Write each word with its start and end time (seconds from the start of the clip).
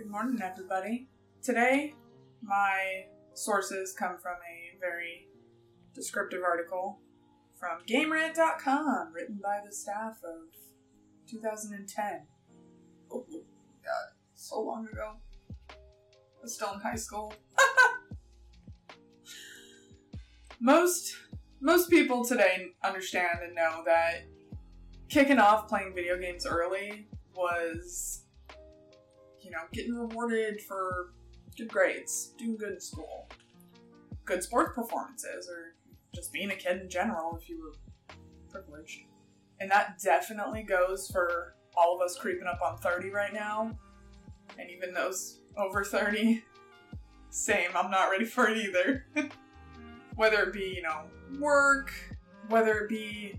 Good 0.00 0.10
morning, 0.10 0.40
everybody. 0.42 1.08
Today, 1.42 1.92
my 2.42 3.04
sources 3.34 3.92
come 3.92 4.16
from 4.16 4.36
a 4.36 4.80
very 4.80 5.28
descriptive 5.94 6.40
article 6.42 7.00
from 7.58 7.82
GameRant.com, 7.86 9.12
written 9.12 9.38
by 9.42 9.60
the 9.62 9.70
staff 9.70 10.16
of 10.24 10.56
2010. 11.28 12.22
Oh, 13.12 13.26
God, 13.28 14.14
so 14.34 14.62
long 14.62 14.88
ago. 14.90 15.16
I 15.68 15.74
was 16.40 16.54
still 16.54 16.72
in 16.72 16.80
high 16.80 16.96
school. 16.96 17.34
most 20.60 21.14
most 21.60 21.90
people 21.90 22.24
today 22.24 22.68
understand 22.82 23.40
and 23.44 23.54
know 23.54 23.82
that 23.84 24.22
kicking 25.10 25.38
off 25.38 25.68
playing 25.68 25.92
video 25.94 26.18
games 26.18 26.46
early 26.46 27.06
was 27.36 28.24
you 29.42 29.50
know 29.50 29.58
getting 29.72 29.94
rewarded 29.94 30.60
for 30.62 31.12
good 31.56 31.68
grades 31.68 32.32
doing 32.38 32.56
good 32.56 32.72
in 32.72 32.80
school. 32.80 33.28
Good 34.24 34.42
sports 34.42 34.72
performances 34.74 35.48
or 35.48 35.74
just 36.14 36.32
being 36.32 36.50
a 36.50 36.56
kid 36.56 36.80
in 36.80 36.88
general 36.88 37.38
if 37.40 37.48
you 37.48 37.60
were 37.62 38.16
privileged. 38.50 39.04
And 39.60 39.70
that 39.70 40.00
definitely 40.02 40.62
goes 40.62 41.10
for 41.10 41.54
all 41.76 41.96
of 41.96 42.02
us 42.02 42.16
creeping 42.18 42.46
up 42.46 42.60
on 42.64 42.78
30 42.78 43.10
right 43.10 43.32
now. 43.32 43.76
And 44.58 44.70
even 44.70 44.92
those 44.94 45.40
over 45.56 45.84
30 45.84 46.44
same 47.32 47.70
i'm 47.76 47.90
not 47.90 48.10
ready 48.10 48.24
for 48.24 48.48
it 48.48 48.58
either. 48.58 49.06
Whether 50.16 50.42
it 50.42 50.52
be 50.52 50.74
you 50.76 50.82
know 50.82 51.04
work 51.38 51.92
whether 52.48 52.78
it 52.78 52.88
be 52.88 53.38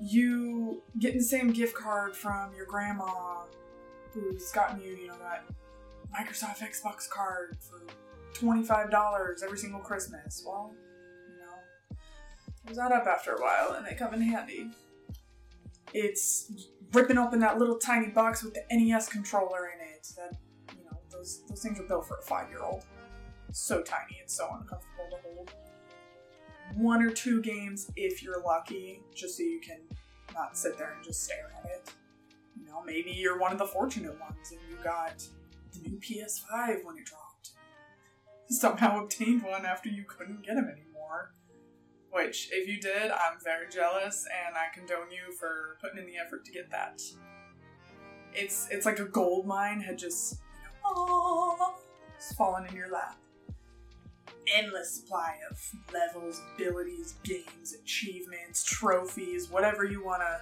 you 0.00 0.82
getting 0.98 1.18
the 1.18 1.24
same 1.24 1.50
gift 1.50 1.74
card 1.74 2.14
from 2.14 2.54
your 2.54 2.66
grandma 2.66 3.42
who's 4.12 4.50
gotten 4.52 4.80
you, 4.80 4.92
you 4.96 5.06
know, 5.08 5.16
that 5.18 5.44
Microsoft 6.14 6.58
Xbox 6.58 7.08
card 7.08 7.58
for 7.60 7.82
$25 8.34 9.42
every 9.42 9.58
single 9.58 9.80
Christmas. 9.80 10.42
Well, 10.46 10.72
you 11.28 11.36
know, 11.38 11.98
those 12.66 12.78
add 12.78 12.92
up 12.92 13.06
after 13.06 13.34
a 13.34 13.40
while 13.40 13.74
and 13.76 13.86
they 13.86 13.94
come 13.94 14.14
in 14.14 14.20
handy. 14.20 14.70
It's 15.94 16.52
ripping 16.92 17.18
open 17.18 17.40
that 17.40 17.58
little 17.58 17.78
tiny 17.78 18.08
box 18.08 18.42
with 18.42 18.54
the 18.54 18.62
NES 18.70 19.08
controller 19.08 19.70
in 19.74 19.80
it. 19.80 20.08
That, 20.16 20.36
you 20.76 20.84
know, 20.84 20.98
those, 21.10 21.42
those 21.48 21.62
things 21.62 21.80
are 21.80 21.84
built 21.84 22.06
for 22.06 22.18
a 22.18 22.22
five 22.22 22.48
year 22.50 22.62
old. 22.62 22.84
So 23.52 23.82
tiny 23.82 24.18
and 24.20 24.30
so 24.30 24.46
uncomfortable 24.52 25.08
to 25.10 25.16
hold 25.22 25.50
one 26.74 27.02
or 27.02 27.10
two 27.10 27.40
games 27.42 27.90
if 27.96 28.22
you're 28.22 28.42
lucky, 28.42 29.02
just 29.14 29.36
so 29.36 29.42
you 29.42 29.60
can 29.60 29.80
not 30.34 30.56
sit 30.56 30.76
there 30.78 30.92
and 30.94 31.04
just 31.04 31.24
stare 31.24 31.50
at 31.58 31.70
it. 31.70 31.92
You 32.58 32.66
know, 32.66 32.82
maybe 32.84 33.10
you're 33.10 33.38
one 33.38 33.52
of 33.52 33.58
the 33.58 33.66
fortunate 33.66 34.18
ones 34.20 34.50
and 34.50 34.60
you 34.68 34.76
got 34.82 35.22
the 35.72 35.88
new 35.88 35.98
PS5 35.98 36.84
when 36.84 36.98
it 36.98 37.04
dropped. 37.04 37.50
Somehow 38.48 39.02
obtained 39.02 39.42
one 39.42 39.66
after 39.66 39.88
you 39.88 40.04
couldn't 40.04 40.44
get 40.44 40.54
them 40.54 40.64
anymore. 40.64 41.34
Which, 42.10 42.48
if 42.50 42.66
you 42.66 42.80
did, 42.80 43.10
I'm 43.10 43.38
very 43.44 43.68
jealous 43.70 44.26
and 44.46 44.56
I 44.56 44.74
condone 44.74 45.10
you 45.10 45.32
for 45.34 45.76
putting 45.80 45.98
in 45.98 46.06
the 46.06 46.16
effort 46.16 46.44
to 46.46 46.52
get 46.52 46.70
that. 46.70 47.02
It's 48.32 48.68
it's 48.70 48.86
like 48.86 48.98
a 48.98 49.04
gold 49.04 49.46
mine 49.46 49.80
had 49.80 49.98
just, 49.98 50.38
it's 52.16 52.34
fallen 52.34 52.66
in 52.66 52.74
your 52.74 52.90
lap 52.90 53.18
endless 54.54 54.90
supply 54.90 55.36
of 55.50 55.72
levels, 55.92 56.40
abilities, 56.54 57.14
games, 57.22 57.74
achievements, 57.74 58.64
trophies, 58.64 59.50
whatever 59.50 59.84
you 59.84 60.04
want 60.04 60.22
to 60.22 60.40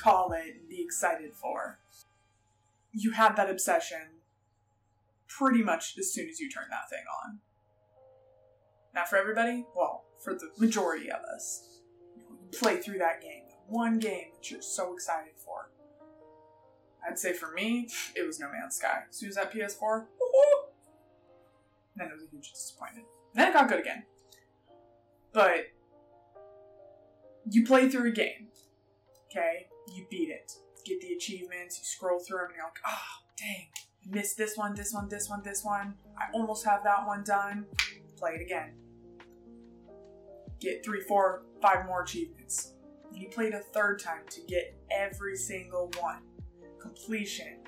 call 0.00 0.32
it 0.32 0.56
and 0.58 0.68
be 0.68 0.82
excited 0.82 1.34
for. 1.34 1.78
You 2.92 3.12
have 3.12 3.36
that 3.36 3.50
obsession 3.50 4.20
pretty 5.28 5.62
much 5.62 5.94
as 5.98 6.12
soon 6.12 6.28
as 6.28 6.40
you 6.40 6.50
turn 6.50 6.64
that 6.70 6.90
thing 6.90 7.04
on. 7.24 7.38
Not 8.94 9.08
for 9.08 9.16
everybody, 9.16 9.64
well, 9.76 10.04
for 10.22 10.34
the 10.34 10.50
majority 10.58 11.10
of 11.10 11.20
us. 11.22 11.80
You 12.16 12.24
play 12.58 12.78
through 12.78 12.98
that 12.98 13.22
game, 13.22 13.44
one 13.68 13.98
game 13.98 14.30
that 14.34 14.50
you're 14.50 14.62
so 14.62 14.92
excited 14.92 15.34
for. 15.36 15.70
I'd 17.06 17.18
say 17.18 17.32
for 17.32 17.52
me, 17.52 17.88
it 18.14 18.26
was 18.26 18.40
No 18.40 18.50
Man's 18.50 18.76
Sky. 18.76 19.04
As 19.08 19.16
soon 19.16 19.28
as 19.30 19.36
that 19.36 19.52
PS4, 19.52 20.04
then 21.96 22.08
it 22.08 22.12
was 22.12 22.24
a 22.24 22.30
huge 22.30 22.52
disappointment. 22.52 23.06
Then 23.34 23.48
it 23.48 23.54
got 23.54 23.68
good 23.68 23.80
again. 23.80 24.04
But 25.32 25.68
you 27.48 27.64
play 27.64 27.88
through 27.88 28.08
a 28.08 28.12
game, 28.12 28.48
okay? 29.30 29.68
You 29.90 30.06
beat 30.10 30.30
it. 30.30 30.52
Get 30.84 31.00
the 31.00 31.12
achievements, 31.12 31.78
you 31.78 31.84
scroll 31.84 32.20
through 32.20 32.38
them, 32.38 32.46
and 32.48 32.56
you're 32.56 32.64
like, 32.64 32.78
oh, 32.86 33.24
dang, 33.36 33.68
missed 34.06 34.36
this 34.36 34.56
one, 34.56 34.74
this 34.74 34.92
one, 34.92 35.08
this 35.08 35.28
one, 35.28 35.42
this 35.42 35.62
one. 35.64 35.94
I 36.18 36.32
almost 36.32 36.64
have 36.64 36.82
that 36.84 37.06
one 37.06 37.22
done. 37.24 37.66
Play 38.16 38.32
it 38.32 38.42
again. 38.42 38.74
Get 40.60 40.84
three, 40.84 41.00
four, 41.02 41.42
five 41.60 41.86
more 41.86 42.02
achievements. 42.02 42.74
You 43.12 43.28
play 43.28 43.46
it 43.46 43.54
a 43.54 43.60
third 43.60 44.00
time 44.00 44.22
to 44.30 44.40
get 44.42 44.76
every 44.90 45.36
single 45.36 45.90
one. 45.98 46.22
Completion, 46.80 47.58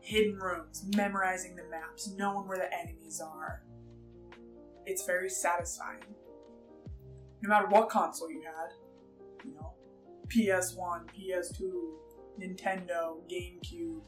hidden 0.00 0.36
rooms, 0.36 0.84
memorizing 0.96 1.56
the 1.56 1.64
maps, 1.64 2.10
knowing 2.16 2.46
where 2.46 2.58
the 2.58 2.72
enemies 2.72 3.20
are 3.20 3.62
it's 4.90 5.06
very 5.06 5.30
satisfying. 5.30 6.02
No 7.42 7.48
matter 7.48 7.66
what 7.68 7.88
console 7.88 8.30
you 8.30 8.42
had, 8.42 8.72
PS1, 10.30 11.02
PS2, 11.16 11.72
Nintendo, 12.40 13.16
GameCube, 13.30 14.00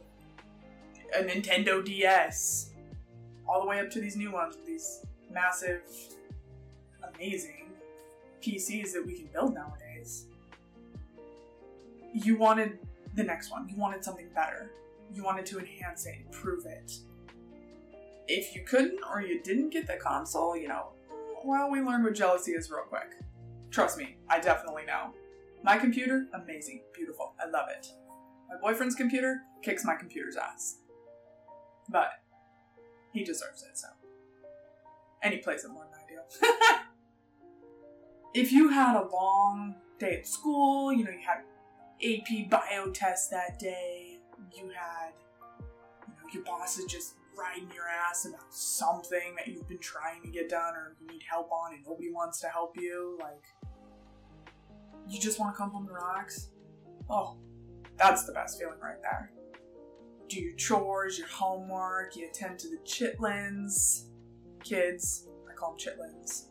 a 1.14 1.22
Nintendo 1.22 1.84
DS, 1.84 2.70
all 3.48 3.60
the 3.60 3.66
way 3.66 3.80
up 3.80 3.90
to 3.90 4.00
these 4.00 4.16
new 4.16 4.32
ones 4.32 4.56
these 4.66 5.04
massive, 5.30 5.82
amazing 7.14 7.70
PCs 8.40 8.92
that 8.92 9.04
we 9.04 9.14
can 9.14 9.26
build 9.32 9.54
nowadays. 9.54 10.26
You 12.14 12.36
wanted 12.36 12.78
the 13.14 13.24
next 13.24 13.50
one. 13.50 13.68
You 13.68 13.76
wanted 13.76 14.04
something 14.04 14.28
better. 14.34 14.70
You 15.12 15.22
wanted 15.22 15.46
to 15.46 15.58
enhance 15.58 16.06
it, 16.06 16.16
improve 16.26 16.66
it 16.66 16.92
if 18.28 18.54
you 18.54 18.62
couldn't 18.62 19.00
or 19.10 19.20
you 19.20 19.42
didn't 19.42 19.70
get 19.70 19.86
the 19.86 19.96
console, 19.96 20.56
you 20.56 20.68
know, 20.68 20.88
well, 21.44 21.70
we 21.70 21.80
learned 21.80 22.04
what 22.04 22.14
jealousy 22.14 22.52
is 22.52 22.70
real 22.70 22.84
quick. 22.84 23.16
Trust 23.70 23.98
me, 23.98 24.16
I 24.28 24.40
definitely 24.40 24.84
know. 24.86 25.12
My 25.62 25.78
computer, 25.78 26.26
amazing, 26.34 26.82
beautiful, 26.92 27.34
I 27.40 27.48
love 27.48 27.68
it. 27.70 27.86
My 28.48 28.56
boyfriend's 28.60 28.94
computer 28.94 29.42
kicks 29.62 29.84
my 29.84 29.94
computer's 29.94 30.36
ass. 30.36 30.78
But 31.88 32.10
he 33.12 33.22
deserves 33.22 33.62
it, 33.62 33.78
so. 33.78 33.88
And 35.22 35.32
he 35.32 35.40
plays 35.40 35.64
it 35.64 35.70
more 35.70 35.84
than 35.84 36.00
I 36.00 36.74
do. 36.74 36.80
if 38.40 38.50
you 38.50 38.70
had 38.70 38.96
a 38.96 39.06
long 39.08 39.76
day 39.98 40.16
at 40.16 40.26
school, 40.26 40.92
you 40.92 41.04
know, 41.04 41.10
you 41.10 41.20
had 41.24 41.42
AP 42.02 42.50
bio 42.50 42.90
test 42.90 43.30
that 43.30 43.58
day, 43.58 44.18
you 44.56 44.64
had, 44.64 45.12
you 46.08 46.14
know, 46.14 46.28
your 46.32 46.42
boss 46.44 46.78
is 46.78 46.86
just 46.86 47.14
riding 47.38 47.70
your 47.74 47.86
ass 47.88 48.26
about 48.26 48.52
something 48.52 49.34
that 49.36 49.48
you've 49.48 49.68
been 49.68 49.78
trying 49.78 50.22
to 50.22 50.28
get 50.28 50.48
done 50.48 50.74
or 50.74 50.96
you 51.00 51.06
need 51.06 51.22
help 51.28 51.50
on 51.52 51.74
and 51.74 51.84
nobody 51.86 52.10
wants 52.10 52.40
to 52.40 52.48
help 52.48 52.76
you, 52.76 53.16
like 53.20 53.44
you 55.08 55.20
just 55.20 55.38
want 55.38 55.54
to 55.54 55.58
come 55.58 55.70
home 55.70 55.86
and 55.86 55.94
relax. 55.94 56.50
Oh, 57.10 57.36
that's 57.96 58.24
the 58.24 58.32
best 58.32 58.58
feeling 58.58 58.78
right 58.80 59.00
there. 59.02 59.32
Do 60.28 60.40
your 60.40 60.54
chores, 60.54 61.18
your 61.18 61.28
homework, 61.28 62.16
you 62.16 62.28
attend 62.28 62.58
to 62.60 62.68
the 62.68 62.78
chitlins, 62.84 64.06
kids. 64.64 65.28
I 65.50 65.54
call 65.54 65.76
them 65.76 65.78
chitlins. 65.78 66.46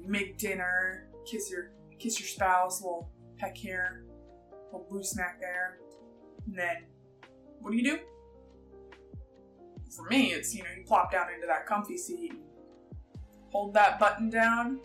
You 0.00 0.08
make 0.08 0.38
dinner, 0.38 1.08
kiss 1.26 1.50
your 1.50 1.72
kiss 1.98 2.18
your 2.18 2.28
spouse, 2.28 2.80
a 2.80 2.84
little 2.84 3.10
peck 3.36 3.56
here, 3.56 4.06
a 4.50 4.64
little 4.64 4.86
blue 4.88 5.04
snack 5.04 5.38
there, 5.40 5.78
and 6.46 6.58
then 6.58 6.84
what 7.60 7.72
do 7.72 7.76
you 7.76 7.84
do? 7.84 7.98
for 9.90 10.04
me, 10.04 10.32
it's 10.32 10.54
you 10.54 10.62
know 10.62 10.68
you 10.76 10.84
plop 10.84 11.12
down 11.12 11.26
into 11.34 11.46
that 11.46 11.66
comfy 11.66 11.96
seat, 11.96 12.32
hold 13.50 13.74
that 13.74 13.98
button 13.98 14.30
down, 14.30 14.80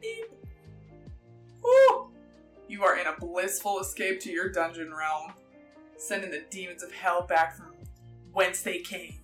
beep. 0.00 0.26
Woo! 1.64 2.10
You 2.68 2.84
are 2.84 2.98
in 2.98 3.06
a 3.06 3.18
blissful 3.18 3.80
escape 3.80 4.20
to 4.20 4.30
your 4.30 4.50
dungeon 4.50 4.92
realm, 4.92 5.32
sending 5.96 6.30
the 6.30 6.44
demons 6.50 6.82
of 6.82 6.92
hell 6.92 7.26
back 7.26 7.56
from 7.56 7.72
whence 8.32 8.62
they 8.62 8.78
came. 8.78 9.18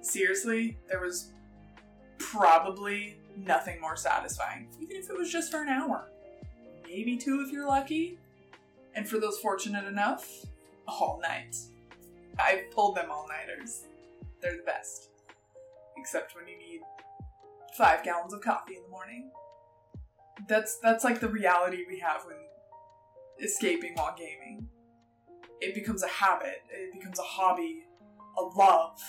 Seriously, 0.00 0.78
there 0.88 1.00
was 1.00 1.32
probably 2.18 3.18
nothing 3.36 3.80
more 3.80 3.96
satisfying, 3.96 4.68
even 4.80 4.96
if 4.96 5.10
it 5.10 5.18
was 5.18 5.30
just 5.30 5.50
for 5.50 5.62
an 5.62 5.68
hour. 5.68 6.08
Maybe 6.86 7.16
two 7.16 7.42
if 7.46 7.52
you're 7.52 7.66
lucky. 7.66 8.18
And 8.94 9.06
for 9.06 9.18
those 9.18 9.38
fortunate 9.38 9.84
enough, 9.84 10.46
all 10.86 11.20
night. 11.22 11.56
I've 12.38 12.70
pulled 12.70 12.96
them 12.96 13.10
all 13.10 13.28
nighters. 13.28 13.84
They're 14.40 14.56
the 14.56 14.62
best. 14.62 15.10
Except 15.96 16.34
when 16.34 16.46
you 16.48 16.56
need 16.58 16.80
five 17.76 18.02
gallons 18.04 18.32
of 18.32 18.40
coffee 18.40 18.76
in 18.76 18.82
the 18.82 18.88
morning. 18.88 19.30
That's 20.48 20.78
that's 20.82 21.04
like 21.04 21.20
the 21.20 21.28
reality 21.28 21.84
we 21.88 21.98
have 22.00 22.24
when 22.26 22.36
escaping 23.42 23.94
while 23.94 24.14
gaming. 24.16 24.68
It 25.60 25.74
becomes 25.74 26.02
a 26.02 26.08
habit, 26.08 26.62
it 26.70 26.92
becomes 26.92 27.18
a 27.18 27.22
hobby 27.22 27.86
a 28.38 28.42
love 28.42 29.00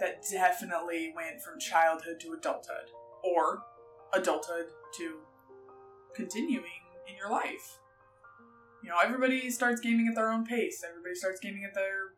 that 0.00 0.24
definitely 0.30 1.12
went 1.14 1.40
from 1.40 1.58
childhood 1.58 2.20
to 2.20 2.32
adulthood, 2.32 2.90
or 3.22 3.62
adulthood 4.12 4.66
to 4.96 5.18
continuing 6.14 6.64
in 7.08 7.16
your 7.16 7.30
life. 7.30 7.78
You 8.82 8.90
know, 8.90 8.96
everybody 9.02 9.50
starts 9.50 9.80
gaming 9.80 10.08
at 10.08 10.14
their 10.14 10.30
own 10.30 10.44
pace. 10.44 10.84
Everybody 10.86 11.14
starts 11.14 11.40
gaming 11.40 11.64
at 11.64 11.74
their 11.74 12.12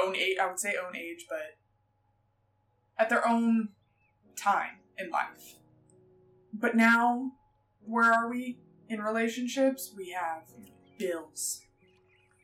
own 0.00 0.14
age. 0.14 0.36
I 0.40 0.46
would 0.46 0.60
say 0.60 0.74
own 0.76 0.96
age, 0.96 1.26
but 1.28 1.56
at 2.98 3.08
their 3.08 3.26
own 3.26 3.70
time 4.36 4.78
in 4.96 5.10
life. 5.10 5.56
But 6.52 6.76
now, 6.76 7.32
where 7.86 8.12
are 8.12 8.28
we 8.28 8.58
in 8.88 9.00
relationships? 9.00 9.92
We 9.96 10.10
have 10.10 10.42
bills. 10.98 11.60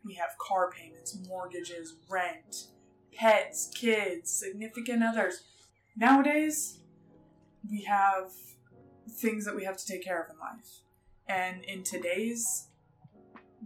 We 0.04 0.14
have 0.14 0.30
car 0.38 0.70
payments, 0.70 1.16
mortgages, 1.28 1.94
rent, 2.10 2.68
pets, 3.14 3.70
kids, 3.74 4.30
significant 4.30 5.02
others. 5.02 5.44
Nowadays, 5.96 6.80
we 7.70 7.82
have 7.82 8.32
things 9.08 9.44
that 9.44 9.54
we 9.54 9.64
have 9.64 9.76
to 9.76 9.86
take 9.86 10.02
care 10.02 10.22
of 10.22 10.30
in 10.30 10.38
life. 10.38 10.80
And 11.28 11.64
in 11.64 11.84
today's 11.84 12.68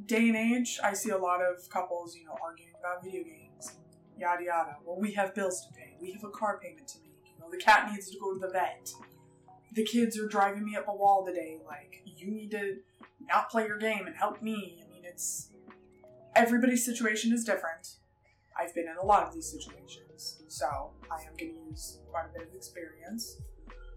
day 0.04 0.28
and 0.28 0.36
age, 0.36 0.78
I 0.84 0.92
see 0.92 1.10
a 1.10 1.18
lot 1.18 1.40
of 1.40 1.68
couples, 1.70 2.14
you 2.14 2.24
know, 2.26 2.36
arguing 2.42 2.72
about 2.78 3.02
video 3.02 3.22
games, 3.24 3.72
yada 4.18 4.44
yada. 4.44 4.76
Well, 4.84 4.98
we 5.00 5.12
have 5.12 5.34
bills 5.34 5.66
to 5.66 5.72
pay. 5.72 5.96
We 6.00 6.12
have 6.12 6.24
a 6.24 6.30
car 6.30 6.60
payment 6.62 6.88
to 6.88 6.98
make. 7.00 7.12
You 7.24 7.40
know, 7.40 7.50
the 7.50 7.56
cat 7.56 7.90
needs 7.90 8.10
to 8.10 8.18
go 8.18 8.34
to 8.34 8.38
the 8.38 8.50
vet. 8.50 8.92
The 9.76 9.84
kids 9.84 10.18
are 10.18 10.26
driving 10.26 10.64
me 10.64 10.74
up 10.74 10.88
a 10.88 10.94
wall 10.94 11.24
today. 11.24 11.58
Like, 11.66 12.02
you 12.04 12.30
need 12.30 12.50
to 12.52 12.78
not 13.20 13.50
play 13.50 13.66
your 13.66 13.78
game 13.78 14.06
and 14.06 14.16
help 14.16 14.42
me. 14.42 14.82
I 14.82 14.90
mean, 14.90 15.04
it's 15.04 15.50
everybody's 16.34 16.84
situation 16.84 17.32
is 17.32 17.44
different. 17.44 17.96
I've 18.58 18.74
been 18.74 18.88
in 18.88 18.96
a 18.96 19.04
lot 19.04 19.26
of 19.26 19.34
these 19.34 19.50
situations, 19.50 20.42
so 20.48 20.66
I 21.10 21.20
am 21.22 21.36
going 21.38 21.52
to 21.52 21.70
use 21.70 21.98
quite 22.10 22.24
a 22.24 22.38
bit 22.38 22.48
of 22.48 22.54
experience. 22.54 23.36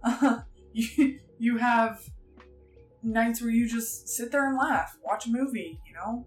you, 0.73 1.19
you 1.37 1.57
have 1.57 2.01
nights 3.01 3.41
where 3.41 3.51
you 3.51 3.67
just 3.67 4.09
sit 4.09 4.31
there 4.31 4.47
and 4.49 4.57
laugh, 4.57 4.97
watch 5.03 5.27
a 5.27 5.29
movie, 5.29 5.79
you 5.87 5.93
know? 5.93 6.25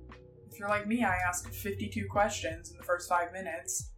If 0.50 0.58
you're 0.58 0.68
like 0.68 0.86
me, 0.86 1.04
I 1.04 1.16
ask 1.16 1.50
52 1.52 2.06
questions 2.10 2.70
in 2.70 2.76
the 2.78 2.82
first 2.82 3.08
five 3.08 3.32
minutes, 3.32 3.90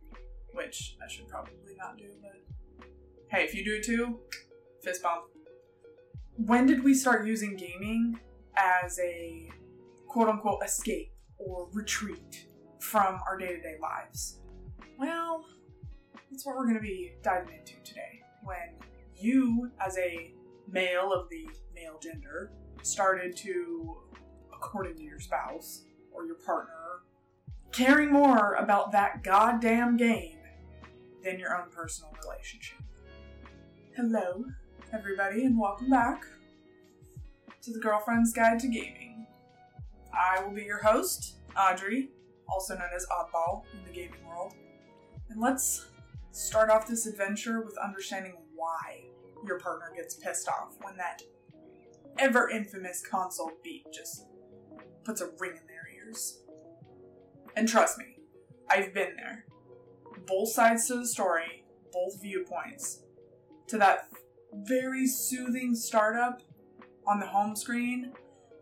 which 0.53 0.97
I 1.05 1.11
should 1.11 1.29
probably 1.29 1.77
not 1.79 1.97
do, 1.97 2.11
but 2.21 2.89
hey, 3.29 3.45
if 3.45 3.55
you 3.55 3.65
do 3.65 3.75
it 3.75 3.85
too, 3.85 4.21
fist 4.83 5.03
bump. 5.03 5.25
When 6.37 6.67
did 6.67 6.83
we 6.83 6.95
start 6.95 7.27
using 7.27 7.57
gaming 7.57 8.19
as 8.57 8.99
a 8.99 9.49
quote 10.09 10.29
unquote 10.29 10.65
escape 10.65 11.13
or 11.39 11.69
retreat 11.73 12.49
from 12.81 13.21
our 13.27 13.39
day 13.39 13.55
to 13.55 13.61
day 13.61 13.77
lives? 13.81 14.41
Well, 14.99 15.45
that's 16.31 16.45
what 16.45 16.57
we're 16.57 16.65
going 16.65 16.77
to 16.77 16.83
be 16.83 17.13
diving 17.23 17.55
into 17.57 17.75
today. 17.85 18.21
When 18.43 18.75
you, 19.15 19.71
as 19.81 19.97
a 19.97 20.33
male 20.69 21.13
of 21.13 21.29
the 21.31 21.49
male 21.73 22.01
gender, 22.03 22.51
started 22.83 23.37
to, 23.37 23.97
according 24.53 24.97
to 24.97 25.03
your 25.05 25.21
spouse 25.21 25.85
or 26.13 26.27
your 26.27 26.37
partner, 26.45 27.03
caring 27.71 28.13
more 28.13 28.55
about 28.55 28.91
that 28.91 29.23
goddamn 29.23 29.97
game 29.97 30.39
than 31.23 31.39
your 31.39 31.57
own 31.57 31.71
personal 31.71 32.13
relationship. 32.25 32.83
Hello, 33.97 34.45
everybody, 34.95 35.45
and 35.45 35.59
welcome 35.59 35.91
back 35.91 36.25
to 37.61 37.73
the 37.73 37.81
Girlfriend's 37.81 38.33
Guide 38.33 38.61
to 38.61 38.69
Gaming. 38.69 39.27
I 40.13 40.41
will 40.41 40.55
be 40.55 40.63
your 40.63 40.79
host, 40.79 41.39
Audrey, 41.59 42.11
also 42.49 42.75
known 42.75 42.91
as 42.95 43.05
Oddball 43.07 43.65
in 43.73 43.85
the 43.85 43.93
gaming 43.93 44.25
world. 44.25 44.55
And 45.31 45.41
let's 45.41 45.87
start 46.31 46.71
off 46.71 46.87
this 46.87 47.07
adventure 47.07 47.61
with 47.63 47.77
understanding 47.77 48.35
why 48.55 49.01
your 49.45 49.59
partner 49.59 49.91
gets 49.97 50.15
pissed 50.15 50.49
off 50.49 50.77
when 50.81 50.97
that 50.97 51.23
ever 52.21 52.49
infamous 52.49 53.05
console 53.05 53.51
beep 53.65 53.87
just 53.93 54.29
puts 55.03 55.21
a 55.21 55.29
ring 55.41 55.57
in 55.61 55.67
their 55.67 55.89
ears. 55.93 56.39
And 57.57 57.69
trust 57.69 57.99
me, 57.99 58.21
I've 58.71 58.95
been 58.95 59.17
there. 59.17 59.45
Both 60.25 60.51
sides 60.51 60.87
to 60.87 60.95
the 60.95 61.07
story, 61.07 61.65
both 61.93 62.23
viewpoints. 62.23 63.01
To 63.69 63.79
that 63.79 64.09
very 64.63 65.07
soothing 65.07 65.75
startup 65.75 66.43
on 67.07 67.21
the 67.21 67.27
home 67.27 67.55
screen, 67.57 68.13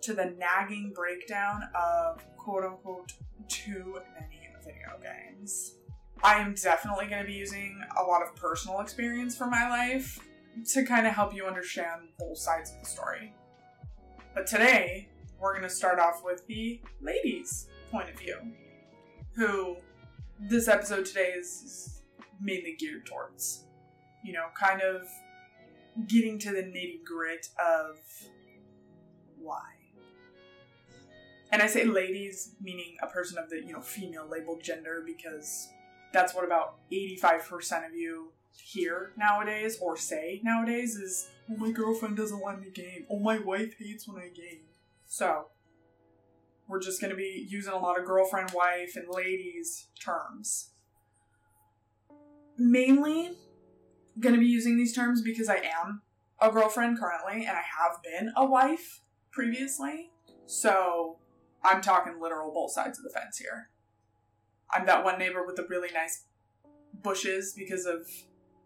to 0.02 0.14
the 0.14 0.34
nagging 0.38 0.92
breakdown 0.94 1.62
of 1.74 2.24
quote 2.36 2.64
unquote 2.64 3.12
too 3.48 4.00
many 4.18 4.40
video 4.64 4.98
games. 5.02 5.76
I 6.22 6.40
am 6.40 6.54
definitely 6.54 7.06
going 7.06 7.22
to 7.22 7.26
be 7.26 7.34
using 7.34 7.80
a 7.98 8.02
lot 8.02 8.22
of 8.22 8.34
personal 8.36 8.80
experience 8.80 9.36
from 9.36 9.50
my 9.50 9.68
life 9.68 10.18
to 10.72 10.84
kind 10.84 11.06
of 11.06 11.14
help 11.14 11.34
you 11.34 11.46
understand 11.46 12.08
both 12.18 12.38
sides 12.38 12.72
of 12.72 12.80
the 12.80 12.86
story. 12.86 13.32
But 14.34 14.46
today, 14.46 15.08
we're 15.40 15.52
going 15.52 15.68
to 15.68 15.74
start 15.74 15.98
off 15.98 16.22
with 16.24 16.46
the 16.46 16.80
ladies' 17.00 17.68
point 17.90 18.08
of 18.08 18.18
view, 18.18 18.36
who 19.34 19.76
this 20.40 20.68
episode 20.68 21.06
today 21.06 21.32
is 21.36 22.02
mainly 22.40 22.76
geared 22.78 23.06
towards. 23.06 23.64
You 24.24 24.32
know, 24.34 24.46
kind 24.58 24.80
of 24.80 25.08
getting 26.06 26.38
to 26.40 26.50
the 26.50 26.62
nitty 26.62 27.04
grit 27.04 27.48
of 27.58 27.98
why. 29.38 29.62
And 31.50 31.60
I 31.60 31.66
say 31.66 31.84
ladies, 31.84 32.54
meaning 32.62 32.96
a 33.02 33.06
person 33.06 33.36
of 33.38 33.50
the, 33.50 33.56
you 33.56 33.72
know, 33.72 33.80
female 33.80 34.26
labeled 34.28 34.62
gender, 34.62 35.02
because 35.04 35.68
that's 36.12 36.34
what 36.34 36.44
about 36.44 36.76
85% 36.90 37.88
of 37.88 37.94
you 37.94 38.32
hear 38.56 39.12
nowadays 39.18 39.78
or 39.80 39.96
say 39.96 40.40
nowadays 40.42 40.96
is, 40.96 41.28
oh, 41.50 41.56
my 41.56 41.70
girlfriend 41.70 42.16
doesn't 42.16 42.42
let 42.44 42.60
me 42.60 42.70
game. 42.70 43.06
Oh, 43.10 43.18
my 43.18 43.38
wife 43.38 43.74
hates 43.78 44.08
when 44.08 44.16
I 44.16 44.28
game. 44.28 44.62
So, 45.06 45.46
we're 46.68 46.80
just 46.80 47.02
going 47.02 47.10
to 47.10 47.16
be 47.16 47.46
using 47.50 47.72
a 47.72 47.78
lot 47.78 47.98
of 47.98 48.06
girlfriend, 48.06 48.50
wife, 48.54 48.96
and 48.96 49.06
ladies 49.10 49.88
terms. 50.02 50.70
Mainly 52.56 53.36
going 54.20 54.34
to 54.34 54.40
be 54.40 54.46
using 54.46 54.76
these 54.76 54.94
terms 54.94 55.22
because 55.22 55.48
I 55.48 55.56
am 55.56 56.02
a 56.40 56.50
girlfriend 56.50 56.98
currently 56.98 57.46
and 57.46 57.56
I 57.56 57.62
have 57.62 58.02
been 58.02 58.32
a 58.36 58.44
wife 58.44 59.00
previously. 59.31 60.10
So, 60.46 61.19
I'm 61.64 61.81
talking 61.81 62.20
literal 62.20 62.52
both 62.52 62.72
sides 62.72 62.98
of 62.98 63.04
the 63.04 63.10
fence 63.10 63.38
here. 63.38 63.70
I'm 64.70 64.86
that 64.86 65.04
one 65.04 65.19
neighbor 65.19 65.44
with 65.46 65.56
the 65.56 65.66
really 65.69 65.90
nice 65.92 66.24
bushes 67.02 67.54
because 67.56 67.86
of 67.86 68.06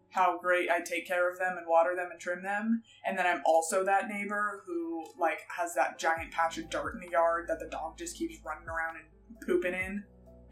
how 0.09 0.39
great 0.39 0.69
I 0.69 0.79
take 0.81 1.05
care 1.07 1.31
of 1.31 1.37
them 1.37 1.57
and 1.57 1.67
water 1.67 1.95
them 1.95 2.09
and 2.11 2.19
trim 2.19 2.41
them. 2.41 2.81
And 3.05 3.17
then 3.17 3.27
I'm 3.27 3.41
also 3.45 3.83
that 3.83 4.07
neighbor 4.07 4.63
who 4.65 5.05
like 5.19 5.39
has 5.55 5.75
that 5.75 5.99
giant 5.99 6.31
patch 6.31 6.57
of 6.57 6.69
dirt 6.69 6.95
in 6.95 7.01
the 7.01 7.11
yard 7.11 7.45
that 7.49 7.59
the 7.59 7.67
dog 7.67 7.97
just 7.97 8.17
keeps 8.17 8.37
running 8.45 8.67
around 8.67 8.95
and 8.97 9.41
pooping 9.45 9.73
in. 9.73 10.03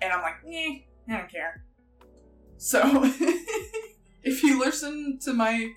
And 0.01 0.13
I'm 0.13 0.21
like, 0.21 0.35
eh, 0.47 0.79
I 1.09 1.17
don't 1.17 1.31
care. 1.31 1.63
So 2.57 2.81
if 4.25 4.41
you 4.43 4.59
listen 4.59 5.19
to 5.21 5.33
my 5.33 5.71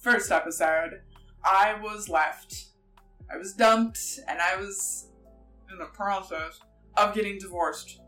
first 0.00 0.30
episode, 0.30 1.00
I 1.44 1.76
was 1.80 2.08
left. 2.08 2.66
I 3.32 3.38
was 3.38 3.54
dumped 3.54 4.18
and 4.28 4.40
I 4.40 4.56
was 4.56 5.08
in 5.70 5.78
the 5.78 5.86
process 5.86 6.60
of 6.96 7.14
getting 7.14 7.38
divorced 7.38 8.00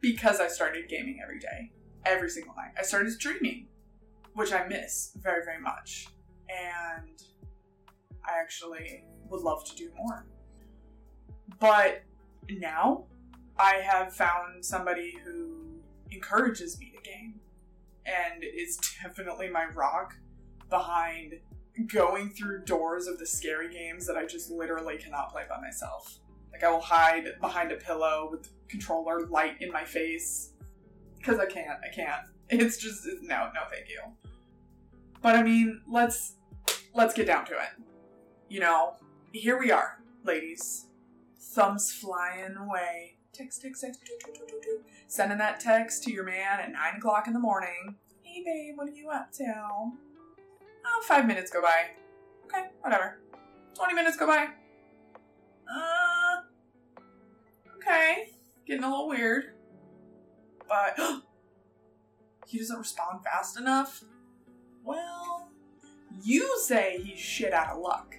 because 0.00 0.40
I 0.40 0.48
started 0.48 0.88
gaming 0.88 1.18
every 1.22 1.38
day 1.38 1.72
every 2.06 2.30
single 2.30 2.54
night. 2.54 2.72
I 2.78 2.82
started 2.82 3.12
streaming, 3.12 3.66
which 4.34 4.52
I 4.52 4.66
miss 4.66 5.12
very, 5.20 5.44
very 5.44 5.60
much. 5.60 6.06
And 6.48 7.22
I 8.24 8.40
actually 8.40 9.04
would 9.28 9.42
love 9.42 9.64
to 9.66 9.76
do 9.76 9.90
more. 9.96 10.26
But 11.58 12.02
now 12.48 13.04
I 13.58 13.74
have 13.84 14.14
found 14.14 14.64
somebody 14.64 15.14
who 15.24 15.80
encourages 16.10 16.78
me 16.78 16.92
to 16.96 17.02
game 17.02 17.34
and 18.06 18.42
is 18.42 18.76
definitely 19.02 19.48
my 19.48 19.66
rock 19.74 20.14
behind 20.68 21.34
going 21.86 22.30
through 22.30 22.64
doors 22.64 23.06
of 23.06 23.18
the 23.18 23.26
scary 23.26 23.72
games 23.72 24.06
that 24.06 24.16
I 24.16 24.26
just 24.26 24.50
literally 24.50 24.96
cannot 24.98 25.30
play 25.30 25.42
by 25.48 25.60
myself. 25.60 26.18
Like 26.52 26.64
I 26.64 26.70
will 26.70 26.80
hide 26.80 27.26
behind 27.40 27.72
a 27.72 27.76
pillow 27.76 28.28
with 28.30 28.44
the 28.44 28.50
controller 28.68 29.26
light 29.28 29.56
in 29.60 29.72
my 29.72 29.84
face 29.84 30.52
because 31.18 31.38
I 31.38 31.46
can't. 31.46 31.78
I 31.84 31.94
can't. 31.94 32.22
It's 32.52 32.78
just 32.78 33.06
no, 33.22 33.48
no, 33.54 33.60
thank 33.70 33.88
you. 33.88 34.00
But 35.22 35.36
I 35.36 35.44
mean, 35.44 35.82
let's 35.88 36.34
let's 36.94 37.14
get 37.14 37.28
down 37.28 37.44
to 37.46 37.52
it. 37.52 37.80
You 38.48 38.58
know, 38.58 38.94
here 39.30 39.56
we 39.56 39.70
are, 39.70 40.02
ladies. 40.24 40.86
Thumbs 41.38 41.92
flying 41.92 42.56
away. 42.56 43.18
Text, 43.40 43.62
text, 43.62 43.82
text. 43.82 44.00
Doo, 44.04 44.12
doo, 44.24 44.32
doo, 44.46 44.60
doo, 44.62 44.80
Sending 45.06 45.38
that 45.38 45.60
text 45.60 46.04
to 46.04 46.12
your 46.12 46.24
man 46.24 46.60
at 46.60 46.70
nine 46.72 46.96
o'clock 46.98 47.26
in 47.26 47.32
the 47.32 47.40
morning. 47.40 47.96
Hey, 48.22 48.42
babe, 48.44 48.76
what 48.76 48.88
are 48.88 48.92
you 48.92 49.08
up 49.08 49.32
to? 49.32 49.44
Oh, 49.56 51.02
five 51.04 51.26
minutes 51.26 51.50
go 51.50 51.62
by. 51.62 51.90
Okay, 52.44 52.68
whatever. 52.80 53.18
Twenty 53.74 53.94
minutes 53.94 54.18
go 54.18 54.26
by. 54.26 54.48
Uh, 55.72 56.42
okay, 57.76 58.30
getting 58.66 58.84
a 58.84 58.90
little 58.90 59.08
weird 59.08 59.54
but 60.70 60.98
he 62.46 62.58
doesn't 62.58 62.78
respond 62.78 63.24
fast 63.24 63.58
enough. 63.58 64.04
Well, 64.84 65.50
you 66.22 66.58
say 66.60 67.00
he's 67.02 67.18
shit 67.18 67.52
out 67.52 67.76
of 67.76 67.82
luck. 67.82 68.16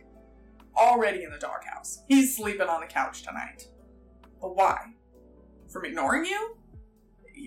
Already 0.78 1.24
in 1.24 1.32
the 1.32 1.38
doghouse. 1.38 2.04
He's 2.08 2.36
sleeping 2.36 2.68
on 2.68 2.82
the 2.82 2.88
couch 2.88 3.24
tonight. 3.24 3.68
But 4.40 4.56
why? 4.56 4.94
From 5.72 5.86
ignoring 5.86 6.26
you? 6.26 6.56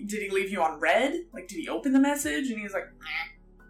Did 0.07 0.21
he 0.21 0.29
leave 0.29 0.51
you 0.51 0.61
on 0.61 0.79
read? 0.79 1.25
Like, 1.33 1.47
did 1.47 1.57
he 1.57 1.69
open 1.69 1.93
the 1.93 1.99
message 1.99 2.49
and 2.49 2.59
he's 2.59 2.73
like, 2.73 2.87
Meh. 2.99 3.63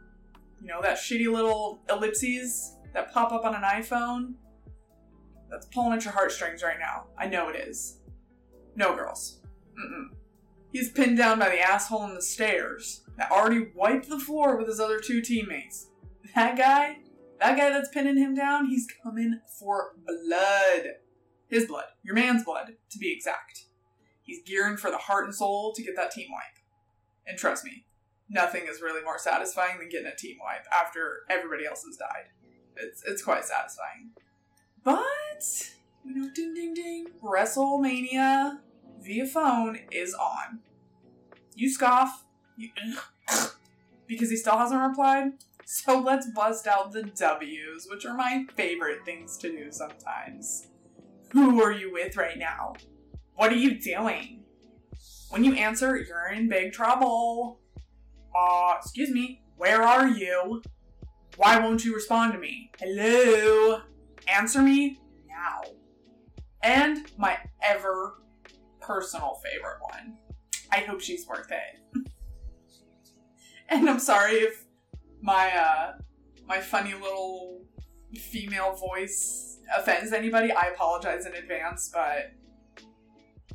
you 0.61 0.67
know, 0.67 0.81
that 0.81 0.97
shitty 0.97 1.31
little 1.31 1.81
ellipses 1.89 2.77
that 2.93 3.13
pop 3.13 3.31
up 3.31 3.45
on 3.45 3.53
an 3.53 3.61
iPhone? 3.61 4.33
That's 5.49 5.67
pulling 5.67 5.93
at 5.93 6.03
your 6.03 6.13
heartstrings 6.13 6.63
right 6.63 6.79
now. 6.79 7.05
I 7.17 7.27
know 7.27 7.49
it 7.49 7.55
is. 7.55 7.99
No, 8.75 8.95
girls. 8.95 9.41
Mm-mm. 9.79 10.15
He's 10.71 10.91
pinned 10.91 11.17
down 11.17 11.39
by 11.39 11.49
the 11.49 11.59
asshole 11.59 12.05
in 12.05 12.15
the 12.15 12.21
stairs 12.21 13.03
that 13.17 13.31
already 13.31 13.67
wiped 13.75 14.09
the 14.09 14.19
floor 14.19 14.57
with 14.57 14.67
his 14.67 14.79
other 14.79 14.99
two 14.99 15.21
teammates. 15.21 15.87
That 16.33 16.57
guy, 16.57 16.97
that 17.39 17.57
guy 17.57 17.69
that's 17.69 17.89
pinning 17.89 18.17
him 18.17 18.35
down, 18.35 18.65
he's 18.67 18.87
coming 19.03 19.39
for 19.59 19.93
blood. 20.05 20.95
His 21.47 21.65
blood. 21.65 21.85
Your 22.03 22.15
man's 22.15 22.43
blood, 22.43 22.73
to 22.89 22.97
be 22.97 23.11
exact. 23.13 23.64
He's 24.25 24.41
gearing 24.43 24.75
for 24.75 24.91
the 24.91 24.97
heart 24.97 25.25
and 25.25 25.33
soul 25.33 25.71
to 25.73 25.83
get 25.83 25.95
that 25.95 26.11
team 26.11 26.27
wipe. 26.31 26.59
And 27.27 27.37
trust 27.37 27.63
me, 27.63 27.85
nothing 28.29 28.63
is 28.67 28.81
really 28.81 29.03
more 29.03 29.19
satisfying 29.19 29.77
than 29.79 29.89
getting 29.89 30.07
a 30.07 30.15
team 30.15 30.37
wipe 30.43 30.65
after 30.73 31.21
everybody 31.29 31.65
else 31.65 31.83
has 31.85 31.95
died. 31.95 32.29
It's, 32.75 33.03
it's 33.05 33.23
quite 33.23 33.45
satisfying. 33.45 34.11
But, 34.83 35.71
you 36.03 36.15
know, 36.15 36.29
ding 36.33 36.53
ding 36.53 36.73
ding, 36.73 37.05
WrestleMania 37.23 38.59
via 39.01 39.25
phone 39.27 39.79
is 39.91 40.13
on. 40.15 40.59
You 41.55 41.69
scoff, 41.69 42.25
you, 42.57 42.69
because 44.07 44.29
he 44.29 44.35
still 44.35 44.57
hasn't 44.57 44.81
replied. 44.81 45.33
So 45.65 45.99
let's 45.99 46.27
bust 46.35 46.67
out 46.67 46.91
the 46.91 47.03
W's, 47.03 47.87
which 47.89 48.05
are 48.05 48.15
my 48.15 48.45
favorite 48.55 49.05
things 49.05 49.37
to 49.37 49.49
do 49.49 49.71
sometimes. 49.71 50.67
Who 51.31 51.61
are 51.63 51.71
you 51.71 51.91
with 51.91 52.17
right 52.17 52.37
now? 52.37 52.73
What 53.35 53.51
are 53.51 53.57
you 53.57 53.79
doing? 53.79 54.43
When 55.29 55.43
you 55.43 55.53
answer, 55.53 55.97
you're 55.97 56.31
in 56.31 56.47
big 56.47 56.71
trouble. 56.71 57.59
Uh, 58.37 58.75
excuse 58.79 59.09
me, 59.09 59.41
where 59.57 59.81
are 59.81 60.07
you? 60.07 60.61
Why 61.37 61.59
won't 61.59 61.83
you 61.83 61.93
respond 61.93 62.33
to 62.33 62.39
me? 62.39 62.71
Hello? 62.79 63.81
Answer 64.27 64.61
me 64.61 64.99
now. 65.27 65.69
And 66.63 67.11
my 67.17 67.37
ever 67.61 68.21
personal 68.79 69.41
favorite 69.43 69.79
one. 69.81 70.17
I 70.71 70.79
hope 70.79 71.01
she's 71.01 71.27
worth 71.27 71.51
it. 71.51 72.07
and 73.69 73.89
I'm 73.89 73.99
sorry 73.99 74.35
if 74.35 74.65
my 75.21 75.51
uh 75.55 75.93
my 76.47 76.59
funny 76.59 76.93
little 76.93 77.65
female 78.13 78.75
voice 78.75 79.59
offends 79.77 80.13
anybody. 80.13 80.51
I 80.51 80.67
apologize 80.67 81.25
in 81.25 81.33
advance, 81.33 81.89
but 81.93 82.31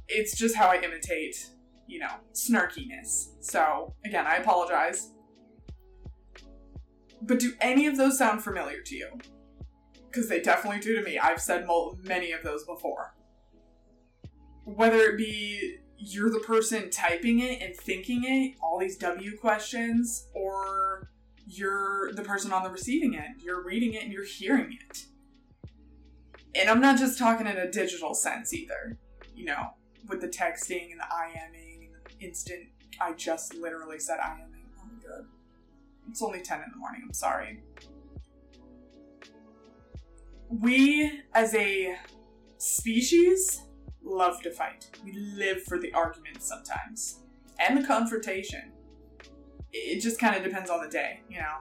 it's 0.09 0.37
just 0.37 0.57
how 0.57 0.69
I 0.69 0.81
imitate, 0.81 1.51
you 1.87 1.99
know, 1.99 2.13
snarkiness. 2.33 3.31
So, 3.41 3.95
again, 4.05 4.27
I 4.27 4.37
apologize. 4.37 5.11
But 7.23 7.39
do 7.39 7.53
any 7.61 7.87
of 7.87 7.97
those 7.97 8.19
sound 8.19 8.43
familiar 8.43 8.81
to 8.83 8.97
you? 8.97 9.09
Because 10.07 10.29
they 10.29 10.41
definitely 10.41 10.81
do 10.81 10.97
to 10.97 11.03
me. 11.03 11.19
I've 11.19 11.41
said 11.41 11.67
many 12.03 12.33
of 12.33 12.43
those 12.43 12.65
before. 12.65 13.15
Whether 14.65 14.99
it 15.11 15.19
be 15.19 15.79
you're 16.01 16.31
the 16.31 16.41
person 16.41 16.91
typing 16.91 17.41
it 17.41 17.61
and 17.61 17.77
thinking 17.77 18.25
it, 18.25 18.57
all 18.63 18.79
these 18.79 18.97
W 18.97 19.37
questions, 19.37 20.29
or 20.35 21.11
you're 21.47 22.13
the 22.15 22.23
person 22.23 22.53
on 22.53 22.63
the 22.63 22.71
receiving 22.71 23.17
end. 23.17 23.43
You're 23.43 23.63
reading 23.63 23.93
it 23.95 24.05
and 24.05 24.13
you're 24.13 24.25
hearing 24.25 24.77
it. 24.89 25.05
And 26.55 26.71
I'm 26.71 26.81
not 26.81 26.99
just 26.99 27.19
talking 27.19 27.47
in 27.47 27.57
a 27.59 27.71
digital 27.71 28.15
sense 28.15 28.55
either. 28.55 28.99
You 29.35 29.45
know, 29.47 29.75
with 30.09 30.21
the 30.21 30.29
texting 30.29 30.91
and 30.91 31.01
the 31.01 31.05
IMing 31.05 31.87
and 31.87 31.95
the 32.05 32.25
instant, 32.25 32.69
I 33.01 33.13
just 33.15 33.55
literally 33.55 33.99
said 33.99 34.19
IMing. 34.19 34.65
Oh 34.79 34.85
my 34.87 35.03
god. 35.03 35.27
It's 36.09 36.23
only 36.23 36.41
10 36.41 36.59
in 36.59 36.71
the 36.73 36.77
morning, 36.77 37.03
I'm 37.05 37.13
sorry. 37.13 37.63
We, 40.49 41.23
as 41.35 41.55
a 41.55 41.97
species, 42.59 43.63
love 44.03 44.43
to 44.43 44.51
fight. 44.51 44.91
We 45.05 45.13
live 45.13 45.63
for 45.63 45.79
the 45.79 45.93
argument 45.93 46.43
sometimes. 46.43 47.21
And 47.61 47.79
the 47.79 47.87
confrontation. 47.87 48.73
It 49.73 50.01
just 50.01 50.19
kind 50.19 50.35
of 50.35 50.43
depends 50.43 50.69
on 50.69 50.83
the 50.83 50.89
day, 50.89 51.21
you 51.29 51.39
know. 51.39 51.59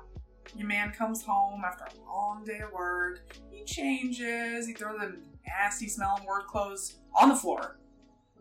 Your 0.56 0.68
man 0.68 0.92
comes 0.92 1.24
home 1.24 1.62
after 1.64 1.84
a 1.84 2.12
long 2.12 2.44
day 2.44 2.62
of 2.62 2.72
work. 2.72 3.36
He 3.52 3.64
changes. 3.66 4.66
He 4.66 4.74
throws 4.74 5.00
the 5.00 5.20
nasty 5.46 5.88
smelling 5.88 6.26
work 6.26 6.48
clothes 6.48 6.98
on 7.14 7.30
the 7.30 7.36
floor 7.36 7.80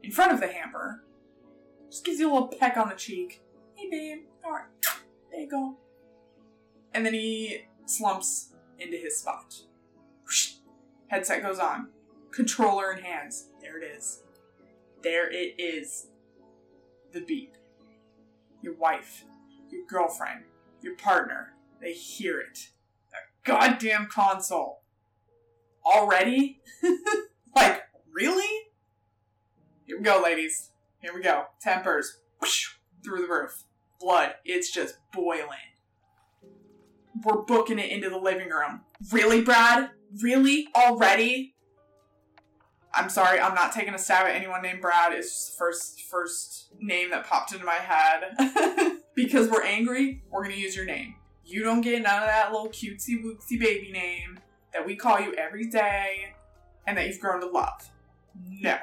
in 0.02 0.10
front 0.10 0.32
of 0.32 0.40
the 0.40 0.48
hamper. 0.48 1.04
Just 1.90 2.04
gives 2.04 2.20
you 2.20 2.30
a 2.30 2.32
little 2.32 2.48
peck 2.48 2.76
on 2.76 2.88
the 2.88 2.94
cheek. 2.94 3.42
Hey, 3.74 3.88
babe. 3.90 4.24
All 4.44 4.52
right. 4.52 4.66
There 5.30 5.40
you 5.40 5.48
go. 5.48 5.76
And 6.94 7.04
then 7.04 7.14
he 7.14 7.66
slumps 7.86 8.54
into 8.78 8.96
his 8.96 9.18
spot. 9.18 9.54
Headset 11.08 11.42
goes 11.42 11.58
on. 11.58 11.88
Controller 12.30 12.92
in 12.92 13.02
hands. 13.02 13.48
There 13.60 13.82
it 13.82 13.84
is. 13.84 14.22
There 15.02 15.30
it 15.30 15.54
is. 15.58 16.08
The 17.12 17.20
beep. 17.20 17.56
Your 18.60 18.74
wife, 18.74 19.24
your 19.70 19.86
girlfriend, 19.86 20.44
your 20.82 20.96
partner, 20.96 21.54
they 21.80 21.92
hear 21.92 22.40
it. 22.40 22.68
That 23.12 23.20
goddamn 23.44 24.08
console. 24.10 24.82
Already? 25.86 26.60
like, 27.56 27.82
really? 28.12 28.67
Here 29.88 29.96
we 29.96 30.04
go, 30.04 30.20
ladies. 30.22 30.68
Here 31.00 31.14
we 31.14 31.22
go. 31.22 31.46
Tempers 31.62 32.18
whoosh, 32.42 32.74
through 33.02 33.22
the 33.22 33.32
roof. 33.32 33.64
Blood. 33.98 34.34
It's 34.44 34.70
just 34.70 34.98
boiling. 35.14 35.56
We're 37.24 37.40
booking 37.40 37.78
it 37.78 37.90
into 37.90 38.10
the 38.10 38.18
living 38.18 38.50
room. 38.50 38.82
Really, 39.10 39.40
Brad? 39.40 39.88
Really? 40.20 40.68
Already? 40.76 41.54
I'm 42.92 43.08
sorry, 43.08 43.40
I'm 43.40 43.54
not 43.54 43.72
taking 43.72 43.94
a 43.94 43.98
stab 43.98 44.26
at 44.26 44.34
anyone 44.34 44.60
named 44.60 44.82
Brad. 44.82 45.14
It's 45.14 45.30
just 45.30 45.52
the 45.52 45.58
first 45.58 46.02
first 46.02 46.68
name 46.78 47.10
that 47.10 47.26
popped 47.26 47.54
into 47.54 47.64
my 47.64 47.72
head. 47.72 48.98
because 49.14 49.48
we're 49.48 49.64
angry, 49.64 50.22
we're 50.30 50.42
gonna 50.42 50.54
use 50.54 50.76
your 50.76 50.84
name. 50.84 51.14
You 51.46 51.64
don't 51.64 51.80
get 51.80 52.02
none 52.02 52.22
of 52.22 52.28
that 52.28 52.52
little 52.52 52.68
cutesy 52.68 53.24
wootsy 53.24 53.58
baby 53.58 53.90
name 53.90 54.38
that 54.74 54.84
we 54.84 54.96
call 54.96 55.18
you 55.18 55.32
every 55.32 55.64
day 55.64 56.34
and 56.86 56.98
that 56.98 57.06
you've 57.06 57.20
grown 57.20 57.40
to 57.40 57.46
love. 57.46 57.90
No. 58.46 58.76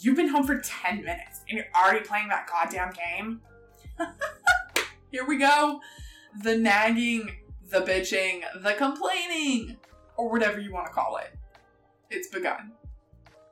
You've 0.00 0.16
been 0.16 0.28
home 0.28 0.44
for 0.44 0.58
10 0.58 1.04
minutes 1.04 1.40
and 1.48 1.58
you're 1.58 1.66
already 1.74 2.04
playing 2.04 2.28
that 2.28 2.48
goddamn 2.48 2.92
game? 2.92 3.40
Here 5.10 5.26
we 5.26 5.38
go. 5.38 5.80
The 6.42 6.56
nagging, 6.56 7.30
the 7.70 7.80
bitching, 7.80 8.42
the 8.62 8.72
complaining, 8.74 9.76
or 10.16 10.30
whatever 10.30 10.60
you 10.60 10.72
want 10.72 10.86
to 10.86 10.92
call 10.92 11.18
it. 11.18 11.36
It's 12.10 12.28
begun. 12.28 12.72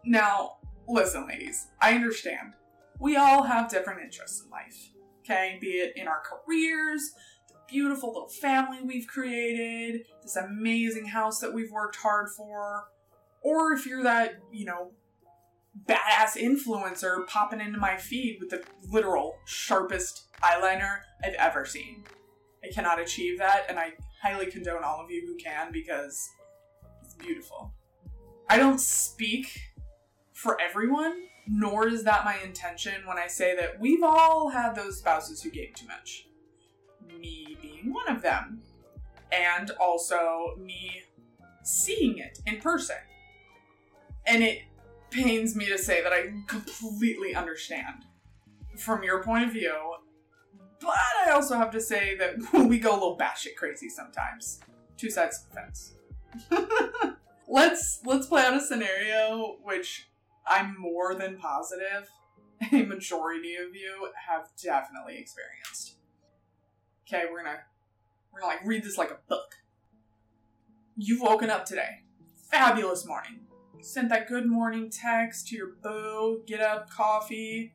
Now, 0.04 0.56
listen, 0.88 1.26
ladies, 1.26 1.66
I 1.80 1.94
understand. 1.94 2.54
We 2.98 3.16
all 3.16 3.42
have 3.42 3.70
different 3.70 4.02
interests 4.02 4.42
in 4.42 4.50
life, 4.50 4.90
okay? 5.20 5.58
Be 5.60 5.68
it 5.68 5.92
in 5.96 6.06
our 6.06 6.22
careers, 6.22 7.12
the 7.48 7.54
beautiful 7.68 8.12
little 8.12 8.28
family 8.28 8.78
we've 8.82 9.06
created, 9.06 10.06
this 10.22 10.36
amazing 10.36 11.06
house 11.06 11.38
that 11.40 11.52
we've 11.52 11.70
worked 11.70 11.96
hard 11.96 12.30
for, 12.30 12.88
or 13.42 13.72
if 13.72 13.86
you're 13.86 14.02
that, 14.02 14.34
you 14.52 14.66
know, 14.66 14.92
badass 15.86 16.36
influencer 16.36 17.26
popping 17.26 17.60
into 17.60 17.78
my 17.78 17.96
feed 17.96 18.38
with 18.40 18.50
the 18.50 18.62
literal 18.88 19.38
sharpest 19.44 20.24
eyeliner 20.42 21.00
I've 21.24 21.34
ever 21.34 21.64
seen. 21.64 22.04
I 22.64 22.68
cannot 22.72 23.00
achieve 23.00 23.38
that, 23.38 23.66
and 23.68 23.78
I 23.78 23.92
highly 24.22 24.46
condone 24.46 24.84
all 24.84 25.00
of 25.00 25.10
you 25.10 25.26
who 25.26 25.36
can 25.36 25.72
because 25.72 26.28
it's 27.02 27.14
beautiful. 27.14 27.72
I 28.48 28.56
don't 28.58 28.80
speak 28.80 29.60
for 30.32 30.60
everyone, 30.60 31.14
nor 31.46 31.86
is 31.86 32.04
that 32.04 32.24
my 32.24 32.36
intention 32.44 33.06
when 33.06 33.18
I 33.18 33.26
say 33.26 33.54
that 33.56 33.78
we've 33.80 34.02
all 34.02 34.48
had 34.48 34.74
those 34.74 34.98
spouses 34.98 35.42
who 35.42 35.50
gave 35.50 35.74
too 35.74 35.86
much. 35.86 36.26
Me 37.18 37.56
being 37.60 37.92
one 37.92 38.08
of 38.08 38.22
them. 38.22 38.62
And 39.32 39.70
also 39.80 40.56
me 40.58 41.02
seeing 41.62 42.18
it 42.18 42.40
in 42.46 42.60
person. 42.60 42.96
And 44.26 44.42
it 44.42 44.62
pains 45.10 45.56
me 45.56 45.66
to 45.66 45.78
say 45.78 46.02
that 46.02 46.12
I 46.12 46.32
completely 46.46 47.34
understand 47.34 48.04
from 48.76 49.02
your 49.02 49.22
point 49.22 49.44
of 49.44 49.52
view, 49.52 49.74
but 50.80 50.94
I 51.26 51.30
also 51.30 51.56
have 51.56 51.70
to 51.72 51.80
say 51.80 52.16
that 52.16 52.36
we 52.68 52.78
go 52.78 52.92
a 52.92 52.94
little 52.94 53.18
batshit 53.18 53.56
crazy 53.56 53.88
sometimes. 53.88 54.60
Two 54.96 55.10
sides 55.10 55.44
of 55.44 55.50
the 55.50 55.60
fence. 55.60 55.94
let's 57.48 58.00
let's 58.04 58.26
play 58.26 58.42
out 58.42 58.54
a 58.54 58.60
scenario 58.60 59.56
which 59.64 60.08
I'm 60.46 60.76
more 60.78 61.14
than 61.14 61.36
positive 61.36 62.08
a 62.72 62.82
majority 62.82 63.54
of 63.56 63.74
you 63.74 64.10
have 64.28 64.48
definitely 64.62 65.18
experienced. 65.18 65.96
Okay, 67.08 67.24
we're 67.30 67.42
gonna 67.42 67.58
we're 68.32 68.40
gonna 68.40 68.52
like 68.52 68.66
read 68.66 68.84
this 68.84 68.98
like 68.98 69.10
a 69.10 69.18
book. 69.28 69.56
You've 70.96 71.22
woken 71.22 71.50
up 71.50 71.64
today. 71.64 72.02
Fabulous 72.50 73.06
morning. 73.06 73.40
Sent 73.82 74.10
that 74.10 74.28
good 74.28 74.46
morning 74.46 74.90
text 74.90 75.48
to 75.48 75.56
your 75.56 75.70
boo, 75.82 76.42
get 76.46 76.60
up, 76.60 76.90
coffee, 76.90 77.74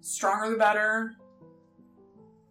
stronger 0.00 0.50
the 0.50 0.56
better. 0.56 1.16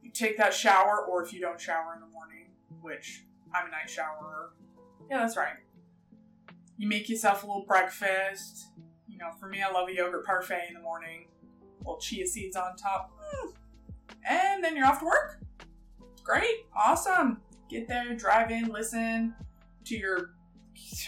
You 0.04 0.12
take 0.12 0.38
that 0.38 0.54
shower, 0.54 1.06
or 1.10 1.24
if 1.24 1.32
you 1.32 1.40
don't 1.40 1.60
shower 1.60 1.94
in 1.96 2.02
the 2.02 2.08
morning, 2.08 2.48
which 2.82 3.24
I'm 3.56 3.68
a 3.68 3.72
night 3.72 3.90
showerer. 3.90 4.50
Yeah, 5.10 5.20
that's 5.20 5.38
right. 5.38 5.56
You 6.78 6.88
make 6.90 7.08
yourself 7.08 7.44
a 7.44 7.48
little 7.48 7.66
breakfast. 7.66 8.68
You 9.08 9.18
know, 9.18 9.32
for 9.40 9.48
me, 9.48 9.62
I 9.62 9.72
love 9.72 9.88
a 9.88 9.96
yogurt 9.96 10.26
parfait 10.26 10.66
in 10.68 10.74
the 10.74 10.82
morning. 10.82 11.28
Little 11.80 11.98
chia 11.98 12.28
seeds 12.28 12.58
on 12.58 12.76
top. 12.76 13.12
Mm. 13.36 13.54
And 14.30 14.64
then 14.64 14.76
you're 14.76 14.86
off 14.86 15.00
to 15.00 15.06
work. 15.06 15.40
Great. 16.24 16.66
Awesome. 16.76 17.42
Get 17.70 17.88
there, 17.88 18.14
drive 18.16 18.52
in, 18.52 18.66
listen 18.68 19.34
to 19.86 19.96
your, 19.96 20.32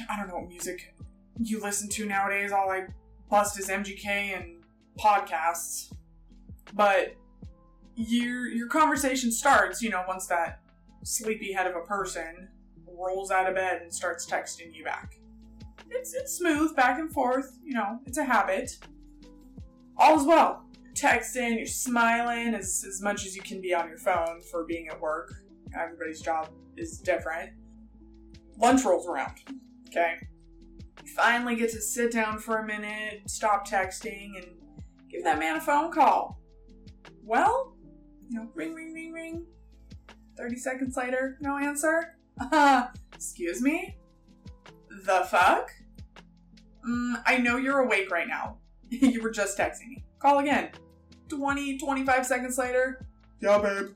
I 0.10 0.18
don't 0.18 0.30
know 0.30 0.36
what 0.36 0.48
music 0.48 0.96
you 1.40 1.62
listen 1.62 1.90
to 1.90 2.06
nowadays. 2.06 2.52
All 2.52 2.70
I 2.70 2.88
bust 3.30 3.60
is 3.60 3.70
MGK 3.70 4.06
and 4.08 4.64
podcasts. 5.00 5.94
But 6.74 7.16
your 7.96 8.48
your 8.48 8.68
conversation 8.68 9.32
starts, 9.32 9.82
you 9.82 9.90
know, 9.90 10.04
once 10.08 10.28
that 10.28 10.62
sleepy 11.04 11.52
head 11.52 11.68
of 11.68 11.76
a 11.76 11.82
person 11.82 12.48
rolls 12.88 13.32
out 13.32 13.48
of 13.48 13.56
bed 13.56 13.82
and 13.82 13.94
starts 13.94 14.26
texting 14.26 14.74
you 14.74 14.84
back. 14.84 15.20
It's 15.90 16.14
it's 16.14 16.38
smooth 16.38 16.76
back 16.76 17.00
and 17.00 17.12
forth, 17.12 17.58
you 17.64 17.74
know, 17.74 18.00
it's 18.06 18.18
a 18.18 18.24
habit. 18.24 18.78
All 19.98 20.20
is 20.20 20.26
well. 20.26 20.66
You're 20.84 20.94
texting, 20.94 21.58
you're 21.58 21.66
smiling 21.68 22.56
as, 22.56 22.84
as 22.88 23.02
much 23.02 23.26
as 23.26 23.36
you 23.36 23.42
can 23.42 23.62
be 23.62 23.74
on 23.74 23.88
your 23.88 23.98
phone 23.98 24.42
for 24.42 24.66
being 24.66 24.88
at 24.88 25.00
work. 25.00 25.34
Everybody's 25.80 26.22
job 26.22 26.50
is 26.78 26.98
different. 26.98 27.52
Lunch 28.58 28.84
rolls 28.84 29.08
around. 29.08 29.36
Okay. 29.90 30.16
Finally 31.16 31.56
get 31.56 31.72
to 31.72 31.82
sit 31.82 32.12
down 32.12 32.40
for 32.40 32.58
a 32.58 32.66
minute, 32.66 33.22
stop 33.28 33.68
texting, 33.68 34.38
and 34.38 34.48
give 35.10 35.24
that 35.24 35.40
man 35.40 35.58
a 35.58 35.62
phone 35.62 35.92
call. 35.92 36.40
Well, 37.24 37.76
you 38.30 38.40
know, 38.40 38.50
ring, 38.56 38.74
ring, 38.74 38.94
ring, 38.94 39.12
ring. 39.12 39.46
30 40.38 40.58
seconds 40.58 40.98
later, 40.98 41.38
no 41.42 41.58
answer. 41.58 42.16
Uh, 42.52 42.88
excuse 43.14 43.62
me? 43.62 43.96
The 45.06 45.28
fuck? 45.30 45.72
Mm, 46.88 47.22
I 47.26 47.38
know 47.38 47.58
you're 47.58 47.80
awake 47.80 48.12
right 48.12 48.28
now. 48.28 48.58
you 48.90 49.22
were 49.22 49.32
just 49.32 49.58
texting 49.58 49.90
me. 49.90 50.04
Call 50.20 50.40
again. 50.40 50.72
20, 51.30 51.78
25 51.78 52.26
seconds 52.26 52.58
later. 52.58 53.06
Yeah, 53.42 53.60
babe. 53.60 53.90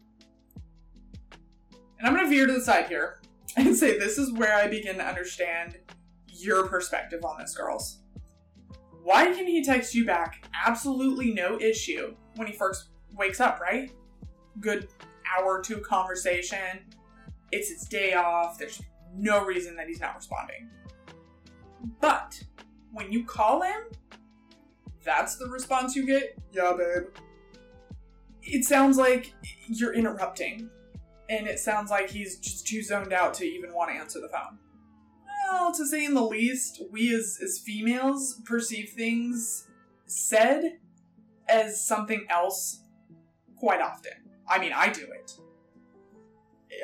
And 1.97 2.07
I'm 2.07 2.15
gonna 2.15 2.29
veer 2.29 2.45
to 2.45 2.53
the 2.53 2.61
side 2.61 2.87
here 2.87 3.21
and 3.57 3.75
say 3.75 3.97
this 3.97 4.17
is 4.17 4.31
where 4.33 4.53
I 4.53 4.67
begin 4.67 4.97
to 4.97 5.05
understand 5.05 5.77
your 6.44 6.67
perspective 6.67 7.24
on 7.24 7.39
this, 7.39 7.56
girls. 7.56 8.00
Why 9.03 9.25
can 9.34 9.48
he 9.48 9.63
text 9.63 9.96
you 9.96 10.06
back 10.06 10.46
absolutely 10.65 11.34
no 11.34 11.60
issue 11.60 12.15
when 12.36 12.48
he 12.48 12.53
first 12.53 12.89
wakes 13.15 13.39
up, 13.39 13.60
right? 13.60 13.91
Good 14.60 14.89
hour 15.38 15.60
or 15.60 15.62
two 15.62 15.77
conversation. 15.77 16.86
It's 17.51 17.70
his 17.70 17.88
day 17.88 18.13
off. 18.13 18.58
There's 18.58 18.82
no 19.15 19.46
reason 19.46 19.75
that 19.77 19.88
he's 19.88 20.01
not 20.01 20.15
responding. 20.15 20.70
But 22.01 22.44
when 22.92 23.11
you 23.11 23.24
call 23.24 23.61
him, 23.61 23.83
that's 25.03 25.38
the 25.38 25.48
response 25.48 25.96
you 25.96 26.05
get. 26.05 26.38
Yeah, 26.51 26.74
babe. 26.77 27.07
It 28.44 28.66
sounds 28.66 28.98
like 28.98 29.33
you're 29.68 29.94
interrupting. 29.94 30.70
And 31.29 31.48
it 31.48 31.59
sounds 31.59 31.92
like 31.92 32.09
he's 32.09 32.40
just 32.40 32.68
too 32.68 32.81
zoned 32.81 33.14
out 33.14 33.33
to 33.35 33.46
even 33.46 33.74
want 33.74 33.90
to 33.92 33.96
answer 33.96 34.20
the 34.20 34.29
phone. 34.29 34.57
Well, 35.50 35.74
to 35.74 35.86
say 35.86 36.05
in 36.05 36.14
the 36.14 36.24
least, 36.24 36.81
we 36.92 37.14
as, 37.16 37.40
as 37.42 37.60
females 37.60 38.42
perceive 38.46 38.90
things 38.90 39.68
said 40.05 40.79
as 41.48 41.86
something 41.86 42.25
else 42.29 42.81
quite 43.55 43.81
often. 43.81 44.14
I 44.48 44.60
mean, 44.60 44.74
I 44.74 44.90
do 44.90 45.07
it. 45.12 45.33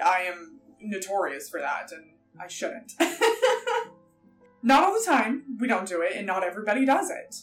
I 0.04 0.23
am 0.23 0.60
notorious 0.82 1.49
for 1.49 1.60
that, 1.60 1.91
and 1.91 2.12
I 2.41 2.47
shouldn't. 2.47 2.93
not 4.63 4.84
all 4.84 4.93
the 4.93 5.06
time, 5.06 5.43
we 5.60 5.67
don't 5.67 5.88
do 5.88 6.02
it, 6.02 6.13
and 6.15 6.26
not 6.26 6.43
everybody 6.43 6.86
does 6.86 7.10
it. 7.10 7.36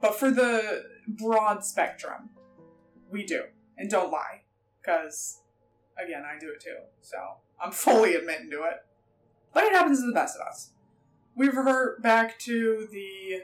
But 0.00 0.18
for 0.18 0.30
the 0.30 0.84
broad 1.08 1.64
spectrum, 1.64 2.30
we 3.10 3.24
do. 3.24 3.44
And 3.78 3.90
don't 3.90 4.10
lie, 4.10 4.42
because, 4.80 5.40
again, 6.02 6.24
I 6.24 6.38
do 6.38 6.50
it 6.50 6.60
too. 6.60 6.76
So 7.00 7.16
I'm 7.62 7.72
fully 7.72 8.14
admitting 8.14 8.50
to 8.50 8.64
it. 8.64 8.76
But 9.52 9.64
it 9.64 9.72
happens 9.72 10.00
to 10.00 10.06
the 10.06 10.12
best 10.12 10.36
of 10.36 10.46
us. 10.46 10.70
We 11.34 11.48
revert 11.48 12.02
back 12.02 12.38
to 12.40 12.88
the 12.90 13.42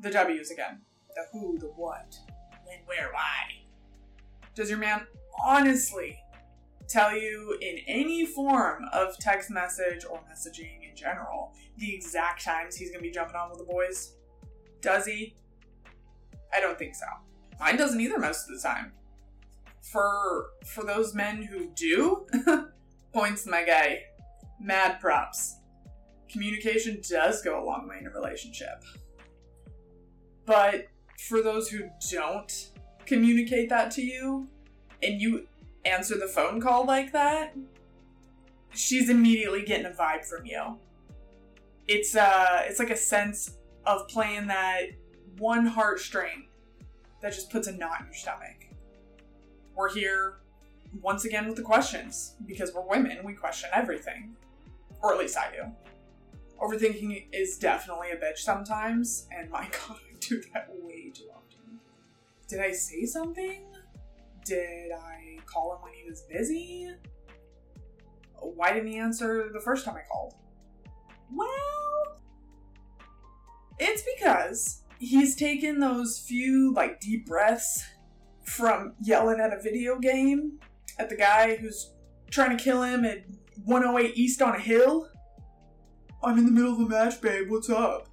the 0.00 0.10
W's 0.10 0.50
again. 0.50 0.80
The 1.14 1.24
who, 1.32 1.58
the 1.58 1.66
what, 1.66 2.16
when, 2.64 2.78
where, 2.86 3.10
why. 3.12 3.62
Does 4.54 4.68
your 4.68 4.78
man 4.78 5.06
honestly 5.46 6.18
tell 6.88 7.16
you 7.16 7.56
in 7.60 7.78
any 7.86 8.26
form 8.26 8.84
of 8.92 9.16
text 9.18 9.50
message 9.50 10.04
or 10.08 10.20
messaging 10.30 10.88
in 10.88 10.96
general 10.96 11.52
the 11.78 11.94
exact 11.94 12.44
times 12.44 12.76
he's 12.76 12.90
gonna 12.90 13.02
be 13.02 13.10
jumping 13.10 13.36
on 13.36 13.50
with 13.50 13.58
the 13.58 13.64
boys? 13.64 14.14
Does 14.80 15.06
he? 15.06 15.34
I 16.54 16.60
don't 16.60 16.78
think 16.78 16.94
so. 16.94 17.06
Mine 17.60 17.76
doesn't 17.76 18.00
either 18.00 18.18
most 18.18 18.48
of 18.48 18.56
the 18.56 18.60
time. 18.60 18.92
For 19.80 20.50
for 20.66 20.84
those 20.84 21.14
men 21.14 21.42
who 21.42 21.68
do, 21.74 22.26
points 23.12 23.46
my 23.46 23.64
guy. 23.64 24.04
Mad 24.62 25.00
props. 25.00 25.56
Communication 26.30 27.00
does 27.08 27.42
go 27.42 27.62
a 27.62 27.64
long 27.64 27.88
way 27.88 27.98
in 28.00 28.06
a 28.06 28.10
relationship. 28.10 28.84
But 30.46 30.86
for 31.18 31.42
those 31.42 31.68
who 31.68 31.88
don't 32.10 32.70
communicate 33.04 33.68
that 33.68 33.90
to 33.92 34.02
you 34.02 34.48
and 35.02 35.20
you 35.20 35.46
answer 35.84 36.16
the 36.16 36.28
phone 36.28 36.60
call 36.60 36.86
like 36.86 37.12
that, 37.12 37.56
she's 38.72 39.10
immediately 39.10 39.62
getting 39.64 39.86
a 39.86 39.90
vibe 39.90 40.24
from 40.24 40.46
you. 40.46 40.78
It's 41.88 42.14
uh 42.14 42.62
it's 42.64 42.78
like 42.78 42.90
a 42.90 42.96
sense 42.96 43.58
of 43.84 44.06
playing 44.08 44.46
that 44.46 44.90
one 45.38 45.68
heartstring 45.68 46.46
that 47.20 47.32
just 47.32 47.50
puts 47.50 47.66
a 47.66 47.72
knot 47.72 48.00
in 48.00 48.06
your 48.06 48.14
stomach. 48.14 48.68
We're 49.74 49.92
here 49.92 50.36
once 51.00 51.24
again 51.24 51.46
with 51.46 51.56
the 51.56 51.62
questions 51.62 52.34
because 52.46 52.72
we're 52.72 52.86
women, 52.86 53.18
we 53.24 53.34
question 53.34 53.70
everything. 53.72 54.36
Or 55.02 55.12
at 55.12 55.18
least 55.18 55.36
I 55.36 55.50
do. 55.50 55.64
Overthinking 56.60 57.26
is 57.32 57.58
definitely 57.58 58.10
a 58.12 58.16
bitch 58.16 58.38
sometimes, 58.38 59.26
and 59.36 59.50
my 59.50 59.62
god, 59.88 59.98
I 59.98 60.16
do 60.20 60.40
that 60.54 60.68
way 60.70 61.10
too 61.10 61.24
often. 61.34 61.80
Did 62.46 62.60
I 62.60 62.72
say 62.72 63.04
something? 63.04 63.64
Did 64.44 64.92
I 64.92 65.38
call 65.46 65.74
him 65.74 65.82
when 65.82 65.92
he 65.92 66.08
was 66.08 66.22
busy? 66.22 66.90
Why 68.40 68.72
didn't 68.72 68.88
he 68.88 68.98
answer 68.98 69.50
the 69.52 69.60
first 69.60 69.84
time 69.84 69.96
I 69.96 70.02
called? 70.10 70.34
Well, 71.32 72.18
it's 73.78 74.02
because 74.16 74.82
he's 74.98 75.36
taken 75.36 75.80
those 75.80 76.18
few, 76.18 76.72
like, 76.74 77.00
deep 77.00 77.26
breaths 77.26 77.84
from 78.44 78.94
yelling 79.00 79.40
at 79.40 79.52
a 79.52 79.60
video 79.60 79.98
game 79.98 80.58
at 80.98 81.08
the 81.08 81.16
guy 81.16 81.56
who's 81.56 81.92
trying 82.30 82.56
to 82.56 82.62
kill 82.62 82.82
him 82.82 83.04
at 83.04 83.24
108 83.64 84.16
East 84.16 84.42
on 84.42 84.54
a 84.54 84.58
hill. 84.58 85.08
I'm 86.22 86.38
in 86.38 86.46
the 86.46 86.52
middle 86.52 86.72
of 86.72 86.80
a 86.80 86.88
match, 86.88 87.20
babe. 87.20 87.50
What's 87.50 87.70
up? 87.70 88.08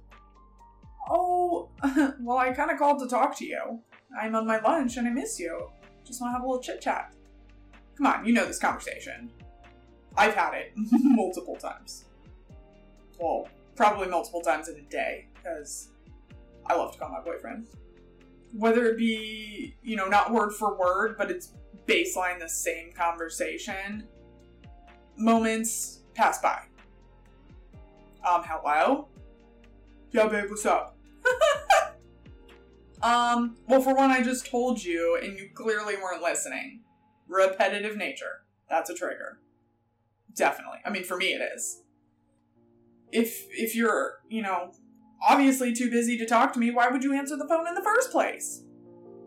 Oh, 1.08 1.68
well, 2.20 2.38
I 2.38 2.52
kind 2.52 2.70
of 2.70 2.78
called 2.78 3.00
to 3.00 3.08
talk 3.08 3.36
to 3.38 3.46
you. 3.46 3.80
I'm 4.20 4.34
on 4.34 4.46
my 4.46 4.60
lunch 4.60 4.96
and 4.96 5.06
I 5.06 5.10
miss 5.10 5.38
you. 5.38 5.68
Just 6.04 6.20
want 6.20 6.30
to 6.30 6.34
have 6.34 6.42
a 6.42 6.46
little 6.46 6.62
chit 6.62 6.80
chat. 6.80 7.14
Come 7.96 8.06
on, 8.06 8.24
you 8.24 8.32
know 8.32 8.46
this 8.46 8.58
conversation. 8.58 9.30
I've 10.16 10.34
had 10.34 10.54
it 10.54 10.72
multiple 10.76 11.56
times. 11.56 12.04
Well, 13.18 13.48
probably 13.76 14.08
multiple 14.08 14.40
times 14.40 14.68
in 14.68 14.76
a 14.76 14.82
day, 14.82 15.28
because 15.34 15.90
I 16.66 16.74
love 16.74 16.92
to 16.92 16.98
call 16.98 17.10
my 17.10 17.20
boyfriend. 17.20 17.66
Whether 18.52 18.86
it 18.86 18.98
be, 18.98 19.76
you 19.82 19.96
know, 19.96 20.06
not 20.06 20.32
word 20.32 20.52
for 20.52 20.76
word, 20.76 21.16
but 21.16 21.30
it's 21.30 21.52
baseline 21.86 22.38
the 22.38 22.48
same 22.48 22.92
conversation, 22.92 24.06
moments 25.20 26.00
pass 26.14 26.40
by. 26.40 26.62
Um, 28.28 28.42
hello? 28.44 29.08
Yeah, 30.12 30.26
babe, 30.26 30.50
what's 30.50 30.66
up? 30.66 30.96
um, 33.02 33.56
well, 33.68 33.80
for 33.80 33.94
one, 33.94 34.10
I 34.10 34.22
just 34.22 34.50
told 34.50 34.82
you, 34.82 35.18
and 35.22 35.38
you 35.38 35.50
clearly 35.54 35.96
weren't 35.96 36.22
listening. 36.22 36.80
Repetitive 37.28 37.96
nature. 37.96 38.44
That's 38.68 38.90
a 38.90 38.94
trigger. 38.94 39.40
Definitely. 40.34 40.78
I 40.84 40.90
mean, 40.90 41.04
for 41.04 41.16
me, 41.16 41.32
it 41.32 41.42
is. 41.54 41.82
If 43.12 43.46
if 43.50 43.74
you're, 43.74 44.20
you 44.28 44.42
know, 44.42 44.72
obviously 45.26 45.74
too 45.74 45.90
busy 45.90 46.16
to 46.18 46.26
talk 46.26 46.52
to 46.54 46.58
me, 46.58 46.70
why 46.70 46.88
would 46.88 47.02
you 47.02 47.12
answer 47.12 47.36
the 47.36 47.48
phone 47.48 47.66
in 47.66 47.74
the 47.74 47.82
first 47.82 48.10
place? 48.10 48.62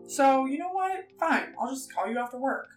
So, 0.06 0.46
you 0.46 0.58
know 0.58 0.70
what? 0.70 1.06
Fine. 1.18 1.54
I'll 1.58 1.70
just 1.70 1.92
call 1.92 2.08
you 2.08 2.18
after 2.18 2.38
work. 2.38 2.68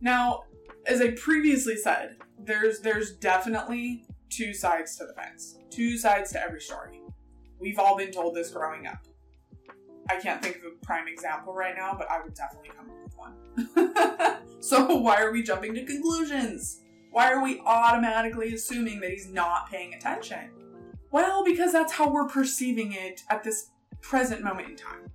Now, 0.00 0.44
as 0.86 1.00
I 1.00 1.12
previously 1.12 1.76
said, 1.76 2.16
there's 2.38 2.80
there's 2.80 3.12
definitely 3.12 4.04
two 4.30 4.54
sides 4.54 4.96
to 4.96 5.06
the 5.06 5.12
fence. 5.12 5.58
Two 5.70 5.98
sides 5.98 6.32
to 6.32 6.42
every 6.42 6.60
story. 6.60 7.00
We've 7.58 7.78
all 7.78 7.96
been 7.96 8.10
told 8.10 8.34
this 8.34 8.50
growing 8.50 8.86
up. 8.86 9.06
I 10.08 10.16
can't 10.16 10.42
think 10.42 10.56
of 10.56 10.62
a 10.64 10.84
prime 10.84 11.06
example 11.08 11.54
right 11.54 11.74
now, 11.76 11.94
but 11.96 12.10
I 12.10 12.20
would 12.22 12.34
definitely 12.34 12.70
come 12.76 12.90
up 12.90 12.96
with 13.04 13.16
one. 13.16 14.36
so 14.60 14.96
why 14.96 15.20
are 15.20 15.30
we 15.30 15.42
jumping 15.42 15.74
to 15.74 15.84
conclusions? 15.84 16.80
Why 17.10 17.32
are 17.32 17.42
we 17.42 17.60
automatically 17.60 18.54
assuming 18.54 19.00
that 19.00 19.10
he's 19.10 19.28
not 19.28 19.70
paying 19.70 19.94
attention? 19.94 20.50
Well, 21.10 21.44
because 21.44 21.72
that's 21.72 21.92
how 21.92 22.10
we're 22.10 22.28
perceiving 22.28 22.92
it 22.92 23.22
at 23.30 23.42
this 23.42 23.70
present 24.00 24.42
moment 24.42 24.70
in 24.70 24.76
time. 24.76 25.10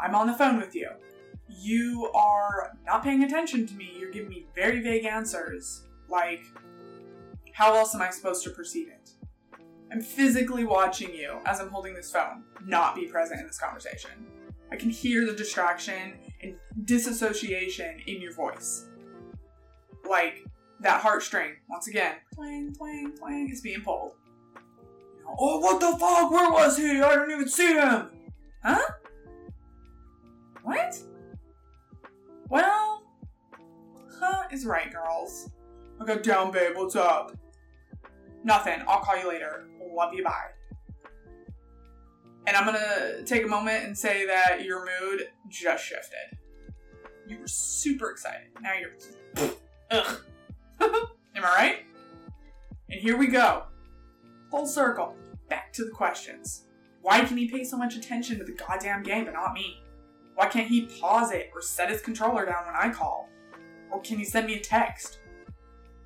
I'm 0.00 0.14
on 0.14 0.26
the 0.26 0.34
phone 0.34 0.58
with 0.58 0.74
you. 0.74 0.88
You 1.50 2.10
are 2.14 2.72
not 2.86 3.02
paying 3.02 3.24
attention 3.24 3.66
to 3.66 3.74
me. 3.74 3.96
You're 3.98 4.10
giving 4.10 4.30
me 4.30 4.46
very 4.54 4.80
vague 4.80 5.04
answers. 5.04 5.82
Like, 6.08 6.42
how 7.52 7.74
else 7.74 7.94
am 7.94 8.02
I 8.02 8.10
supposed 8.10 8.44
to 8.44 8.50
perceive 8.50 8.88
it? 8.88 9.10
I'm 9.92 10.00
physically 10.00 10.64
watching 10.64 11.12
you 11.14 11.40
as 11.46 11.60
I'm 11.60 11.68
holding 11.68 11.94
this 11.94 12.12
phone 12.12 12.44
not 12.64 12.94
be 12.94 13.06
present 13.06 13.40
in 13.40 13.46
this 13.46 13.58
conversation. 13.58 14.10
I 14.70 14.76
can 14.76 14.90
hear 14.90 15.26
the 15.26 15.32
distraction 15.32 16.14
and 16.42 16.54
disassociation 16.84 18.00
in 18.06 18.22
your 18.22 18.32
voice. 18.32 18.86
Like 20.08 20.44
that 20.80 21.02
heartstring, 21.02 21.54
once 21.68 21.88
again, 21.88 22.16
twang, 22.34 22.72
twang, 22.72 23.12
twang, 23.18 23.50
is 23.50 23.60
being 23.60 23.82
pulled. 23.82 24.14
Oh, 25.26 25.58
what 25.58 25.80
the 25.80 25.96
fuck? 25.98 26.30
Where 26.30 26.50
was 26.50 26.76
he? 26.76 27.00
I 27.00 27.14
didn't 27.14 27.32
even 27.32 27.48
see 27.48 27.74
him. 27.74 28.10
Huh? 28.64 28.80
What? 30.62 30.98
Well, 32.50 33.04
huh 34.18 34.42
is 34.50 34.66
right, 34.66 34.92
girls. 34.92 35.50
I 36.00 36.04
got 36.04 36.24
down, 36.24 36.50
babe. 36.50 36.72
What's 36.74 36.96
up? 36.96 37.36
Nothing. 38.42 38.82
I'll 38.88 38.98
call 38.98 39.16
you 39.16 39.28
later. 39.28 39.68
Love 39.80 40.12
you. 40.12 40.24
Bye. 40.24 40.48
And 42.48 42.56
I'm 42.56 42.64
gonna 42.64 43.22
take 43.24 43.44
a 43.44 43.46
moment 43.46 43.84
and 43.84 43.96
say 43.96 44.26
that 44.26 44.64
your 44.64 44.84
mood 44.84 45.28
just 45.48 45.84
shifted. 45.84 46.38
You 47.28 47.38
were 47.38 47.46
super 47.46 48.10
excited. 48.10 48.48
Now 48.60 48.72
you're. 48.74 49.50
Ugh. 49.92 50.20
Am 50.80 51.44
I 51.44 51.54
right? 51.54 51.76
And 52.88 53.00
here 53.00 53.16
we 53.16 53.28
go. 53.28 53.64
Full 54.50 54.66
circle. 54.66 55.14
Back 55.48 55.72
to 55.74 55.84
the 55.84 55.90
questions. 55.92 56.64
Why 57.02 57.24
can 57.24 57.36
he 57.36 57.48
pay 57.48 57.62
so 57.62 57.76
much 57.76 57.94
attention 57.94 58.38
to 58.38 58.44
the 58.44 58.52
goddamn 58.52 59.04
game 59.04 59.26
but 59.26 59.34
not 59.34 59.52
me? 59.52 59.84
Why 60.40 60.46
can't 60.46 60.68
he 60.68 60.86
pause 60.98 61.32
it 61.32 61.50
or 61.54 61.60
set 61.60 61.90
his 61.90 62.00
controller 62.00 62.46
down 62.46 62.64
when 62.64 62.74
I 62.74 62.88
call? 62.88 63.28
Or 63.90 64.00
can 64.00 64.16
he 64.16 64.24
send 64.24 64.46
me 64.46 64.54
a 64.54 64.58
text? 64.58 65.18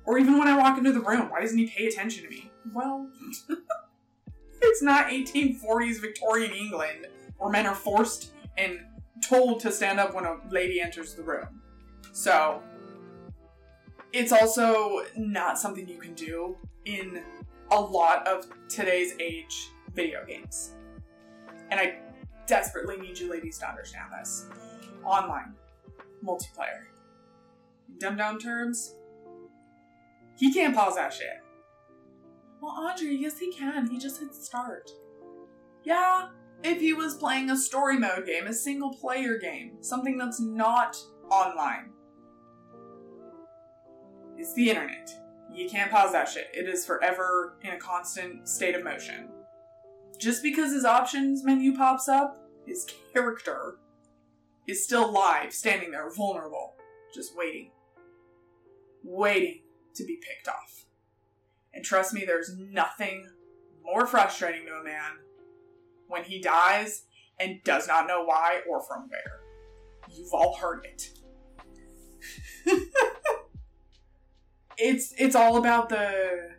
Or 0.03 0.19
even 0.19 0.37
when 0.37 0.49
I 0.49 0.57
walk 0.57 0.77
into 0.77 0.91
the 0.91 0.99
room, 0.99 1.29
why 1.29 1.39
doesn't 1.39 1.57
he 1.57 1.67
pay 1.67 1.87
attention 1.87 2.25
to 2.25 2.29
me? 2.29 2.51
Well, 2.73 3.09
it's 4.61 4.81
not 4.81 5.07
1840s 5.07 6.01
Victorian 6.01 6.51
England 6.51 7.07
where 7.37 7.49
men 7.49 7.65
are 7.65 7.75
forced 7.75 8.33
and 8.57 8.77
told 9.25 9.61
to 9.61 9.71
stand 9.71 10.01
up 10.01 10.13
when 10.13 10.25
a 10.25 10.35
lady 10.51 10.81
enters 10.81 11.13
the 11.13 11.23
room. 11.23 11.61
So, 12.11 12.61
it's 14.11 14.33
also 14.33 15.05
not 15.15 15.57
something 15.57 15.87
you 15.87 15.97
can 15.97 16.13
do 16.13 16.57
in 16.83 17.23
a 17.71 17.79
lot 17.79 18.27
of 18.27 18.47
today's 18.67 19.13
age 19.17 19.69
video 19.93 20.25
games. 20.25 20.73
And 21.71 21.79
I 21.79 21.99
desperately 22.47 22.97
need 22.97 23.17
you 23.17 23.29
ladies 23.29 23.57
to 23.59 23.69
understand 23.69 24.09
this. 24.19 24.47
Online, 25.03 25.53
multiplayer. 26.23 26.85
Dumb 27.99 28.17
down 28.17 28.39
terms, 28.39 28.95
he 30.37 30.53
can't 30.53 30.75
pause 30.75 30.95
that 30.95 31.13
shit. 31.13 31.41
Well, 32.61 32.71
Audrey, 32.71 33.15
yes, 33.15 33.39
he 33.39 33.51
can. 33.53 33.89
He 33.89 33.97
just 33.97 34.19
hit 34.19 34.33
start. 34.33 34.91
Yeah, 35.83 36.29
if 36.63 36.79
he 36.79 36.93
was 36.93 37.15
playing 37.15 37.49
a 37.51 37.57
story 37.57 37.97
mode 37.97 38.25
game, 38.25 38.47
a 38.47 38.53
single 38.53 38.93
player 38.93 39.37
game, 39.37 39.81
something 39.81 40.17
that's 40.17 40.39
not 40.39 40.97
online. 41.29 41.91
It's 44.37 44.53
the 44.53 44.69
internet. 44.69 45.09
You 45.53 45.69
can't 45.69 45.91
pause 45.91 46.11
that 46.11 46.27
shit. 46.27 46.47
It 46.53 46.67
is 46.67 46.85
forever 46.85 47.57
in 47.61 47.71
a 47.71 47.77
constant 47.77 48.49
state 48.49 48.75
of 48.75 48.83
motion. 48.83 49.29
Just 50.19 50.41
because 50.43 50.71
his 50.71 50.85
options 50.85 51.43
menu 51.43 51.75
pops 51.75 52.07
up, 52.07 52.41
his 52.65 52.87
character 53.13 53.77
is 54.67 54.83
still 54.83 55.11
live, 55.11 55.53
standing 55.53 55.91
there, 55.91 56.09
vulnerable, 56.11 56.75
just 57.13 57.35
waiting. 57.35 57.71
Waiting 59.03 59.61
to 59.95 60.03
be 60.03 60.17
picked 60.17 60.47
off. 60.47 60.85
And 61.73 61.83
trust 61.83 62.13
me, 62.13 62.23
there's 62.25 62.55
nothing 62.57 63.27
more 63.83 64.07
frustrating 64.07 64.65
to 64.65 64.73
a 64.73 64.83
man 64.83 65.11
when 66.07 66.23
he 66.23 66.41
dies 66.41 67.03
and 67.39 67.61
does 67.63 67.87
not 67.87 68.07
know 68.07 68.23
why 68.23 68.61
or 68.69 68.81
from 68.81 69.09
where. 69.09 69.41
You've 70.09 70.33
all 70.33 70.55
heard 70.55 70.85
it. 70.85 71.09
it's 74.77 75.13
it's 75.17 75.35
all 75.35 75.57
about 75.57 75.89
the 75.89 76.55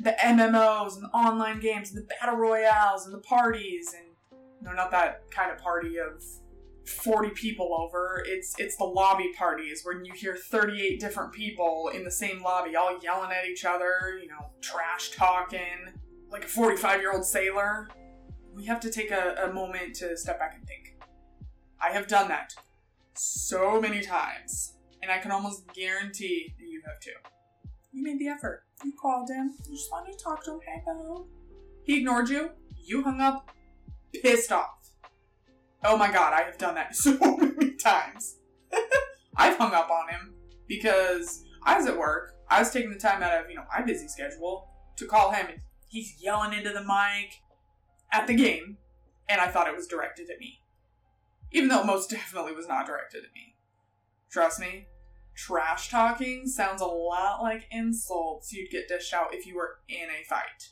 the 0.00 0.16
MMOs 0.20 0.94
and 0.94 1.04
the 1.04 1.08
online 1.08 1.60
games 1.60 1.90
and 1.90 1.98
the 1.98 2.06
battle 2.06 2.36
royales 2.36 3.06
and 3.06 3.14
the 3.14 3.18
parties 3.18 3.94
and 3.96 4.06
no, 4.60 4.72
not 4.72 4.90
that 4.90 5.30
kind 5.30 5.52
of 5.52 5.58
party 5.58 5.98
of 5.98 6.22
40 6.88 7.30
people 7.30 7.76
over. 7.78 8.22
It's 8.26 8.54
it's 8.58 8.76
the 8.76 8.84
lobby 8.84 9.32
parties 9.36 9.82
where 9.84 10.02
you 10.02 10.12
hear 10.12 10.36
38 10.36 10.98
different 10.98 11.32
people 11.32 11.90
in 11.94 12.04
the 12.04 12.10
same 12.10 12.42
lobby 12.42 12.74
all 12.76 12.98
yelling 13.00 13.30
at 13.30 13.46
each 13.46 13.64
other, 13.64 14.18
you 14.20 14.28
know, 14.28 14.50
trash 14.60 15.10
talking 15.10 15.92
like 16.30 16.44
a 16.44 16.48
45 16.48 17.00
year 17.00 17.12
old 17.12 17.24
sailor. 17.24 17.88
We 18.54 18.64
have 18.64 18.80
to 18.80 18.90
take 18.90 19.10
a, 19.10 19.48
a 19.48 19.52
moment 19.52 19.94
to 19.96 20.16
step 20.16 20.38
back 20.38 20.54
and 20.56 20.66
think. 20.66 20.96
I 21.80 21.90
have 21.90 22.08
done 22.08 22.28
that 22.28 22.54
so 23.14 23.80
many 23.80 24.00
times, 24.00 24.74
and 25.02 25.12
I 25.12 25.18
can 25.18 25.30
almost 25.30 25.72
guarantee 25.72 26.54
that 26.58 26.66
you 26.66 26.82
have 26.86 26.98
too. 27.00 27.12
You 27.92 28.02
made 28.02 28.18
the 28.18 28.28
effort. 28.28 28.64
You 28.84 28.92
called 29.00 29.28
him. 29.28 29.54
You 29.68 29.76
just 29.76 29.90
wanted 29.90 30.16
to 30.16 30.24
talk 30.24 30.44
to 30.44 30.52
him. 30.52 30.60
Hey, 30.64 30.82
hello. 30.86 31.26
He 31.82 31.98
ignored 31.98 32.28
you. 32.28 32.50
You 32.84 33.02
hung 33.02 33.20
up, 33.20 33.50
pissed 34.22 34.52
off. 34.52 34.90
Oh 35.84 35.96
my 35.96 36.10
god, 36.10 36.32
I 36.32 36.42
have 36.42 36.58
done 36.58 36.74
that 36.74 36.94
so 36.96 37.18
many 37.18 37.76
times. 37.76 38.36
I've 39.36 39.56
hung 39.56 39.72
up 39.72 39.90
on 39.90 40.08
him 40.08 40.34
because 40.66 41.44
I 41.64 41.76
was 41.78 41.86
at 41.86 41.98
work. 41.98 42.34
I 42.50 42.60
was 42.60 42.70
taking 42.70 42.90
the 42.90 42.98
time 42.98 43.22
out 43.22 43.32
of, 43.32 43.50
you 43.50 43.56
know, 43.56 43.64
my 43.72 43.84
busy 43.84 44.08
schedule 44.08 44.68
to 44.96 45.06
call 45.06 45.30
him 45.32 45.46
and 45.48 45.60
he's 45.88 46.14
yelling 46.20 46.52
into 46.52 46.70
the 46.70 46.82
mic 46.82 47.34
at 48.12 48.26
the 48.26 48.34
game 48.34 48.78
and 49.28 49.40
I 49.40 49.48
thought 49.48 49.68
it 49.68 49.76
was 49.76 49.86
directed 49.86 50.30
at 50.30 50.38
me. 50.38 50.60
Even 51.52 51.68
though 51.68 51.80
it 51.80 51.86
most 51.86 52.10
definitely 52.10 52.52
was 52.52 52.68
not 52.68 52.86
directed 52.86 53.24
at 53.24 53.34
me. 53.34 53.54
Trust 54.30 54.60
me, 54.60 54.86
trash 55.38 55.88
talking 55.88 56.46
sounds 56.48 56.82
a 56.82 56.86
lot 56.86 57.40
like 57.40 57.68
insults 57.70 58.52
you'd 58.52 58.70
get 58.70 58.88
dished 58.88 59.14
out 59.14 59.32
if 59.32 59.46
you 59.46 59.54
were 59.54 59.78
in 59.88 60.08
a 60.10 60.24
fight. 60.28 60.70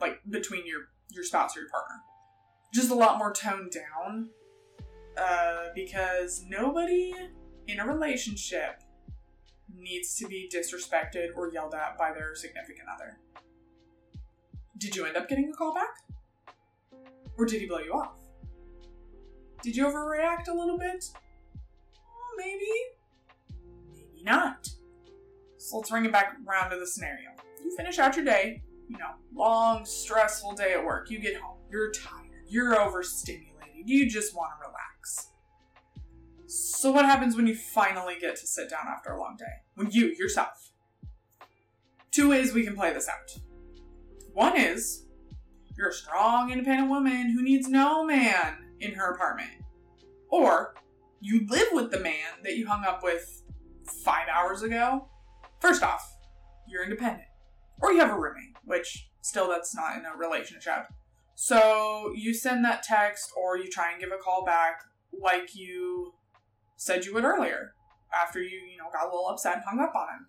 Like 0.00 0.20
between 0.30 0.66
your 0.66 0.90
your 1.10 1.24
spouse 1.24 1.56
or 1.56 1.60
your 1.60 1.70
partner 1.70 1.96
just 2.72 2.90
a 2.90 2.94
lot 2.94 3.18
more 3.18 3.32
toned 3.32 3.72
down 3.72 4.28
uh, 5.16 5.68
because 5.74 6.44
nobody 6.48 7.12
in 7.66 7.80
a 7.80 7.86
relationship 7.86 8.82
needs 9.74 10.14
to 10.16 10.26
be 10.26 10.48
disrespected 10.52 11.28
or 11.36 11.50
yelled 11.52 11.74
at 11.74 11.96
by 11.98 12.12
their 12.12 12.34
significant 12.34 12.88
other. 12.94 13.18
Did 14.76 14.94
you 14.94 15.06
end 15.06 15.16
up 15.16 15.28
getting 15.28 15.50
a 15.50 15.52
call 15.52 15.74
back? 15.74 15.96
Or 17.36 17.46
did 17.46 17.60
he 17.60 17.66
blow 17.66 17.78
you 17.78 17.92
off? 17.92 18.16
Did 19.62 19.76
you 19.76 19.86
overreact 19.86 20.48
a 20.48 20.54
little 20.54 20.78
bit? 20.78 21.04
Maybe. 22.36 22.70
Maybe 24.18 24.24
not. 24.24 24.68
So 25.58 25.78
let's 25.78 25.90
bring 25.90 26.04
it 26.04 26.12
back 26.12 26.36
around 26.46 26.70
to 26.70 26.78
the 26.78 26.86
scenario. 26.86 27.30
You 27.64 27.76
finish 27.76 27.98
out 27.98 28.16
your 28.16 28.24
day, 28.24 28.62
you 28.88 28.98
know, 28.98 29.10
long, 29.34 29.84
stressful 29.84 30.52
day 30.52 30.74
at 30.74 30.84
work. 30.84 31.10
You 31.10 31.18
get 31.18 31.36
home, 31.40 31.58
you're 31.70 31.90
tired 31.90 32.28
you're 32.48 32.80
overstimulated. 32.80 33.84
You 33.84 34.08
just 34.08 34.34
want 34.34 34.50
to 34.58 34.68
relax. 34.68 35.28
So, 36.46 36.90
what 36.90 37.04
happens 37.04 37.36
when 37.36 37.46
you 37.46 37.54
finally 37.54 38.16
get 38.20 38.36
to 38.36 38.46
sit 38.46 38.70
down 38.70 38.86
after 38.88 39.12
a 39.12 39.20
long 39.20 39.36
day? 39.38 39.44
When 39.74 39.90
you, 39.90 40.14
yourself. 40.18 40.72
Two 42.10 42.30
ways 42.30 42.54
we 42.54 42.64
can 42.64 42.74
play 42.74 42.92
this 42.92 43.08
out. 43.08 43.38
One 44.32 44.56
is 44.56 45.04
you're 45.76 45.90
a 45.90 45.92
strong, 45.92 46.50
independent 46.50 46.88
woman 46.88 47.30
who 47.30 47.42
needs 47.42 47.68
no 47.68 48.04
man 48.04 48.64
in 48.80 48.92
her 48.94 49.12
apartment. 49.12 49.50
Or 50.30 50.74
you 51.20 51.46
live 51.48 51.68
with 51.72 51.90
the 51.90 52.00
man 52.00 52.42
that 52.44 52.56
you 52.56 52.66
hung 52.66 52.84
up 52.84 53.02
with 53.02 53.37
five 53.88 54.28
hours 54.28 54.62
ago. 54.62 55.08
First 55.60 55.82
off, 55.82 56.02
you're 56.68 56.84
independent. 56.84 57.28
Or 57.80 57.92
you 57.92 58.00
have 58.00 58.10
a 58.10 58.18
roommate, 58.18 58.56
which 58.64 59.08
still 59.22 59.48
that's 59.48 59.74
not 59.74 59.96
in 59.96 60.04
a 60.04 60.16
relationship. 60.16 60.86
So 61.34 62.12
you 62.16 62.34
send 62.34 62.64
that 62.64 62.82
text 62.82 63.30
or 63.36 63.56
you 63.56 63.70
try 63.70 63.92
and 63.92 64.00
give 64.00 64.10
a 64.10 64.22
call 64.22 64.44
back 64.44 64.80
like 65.12 65.54
you 65.54 66.14
said 66.76 67.04
you 67.04 67.14
would 67.14 67.24
earlier. 67.24 67.74
after 68.12 68.40
you, 68.40 68.58
you 68.70 68.78
know, 68.78 68.90
got 68.92 69.04
a 69.04 69.10
little 69.10 69.28
upset 69.28 69.56
and 69.56 69.62
hung 69.68 69.80
up 69.80 69.94
on 69.94 70.08
him. 70.08 70.26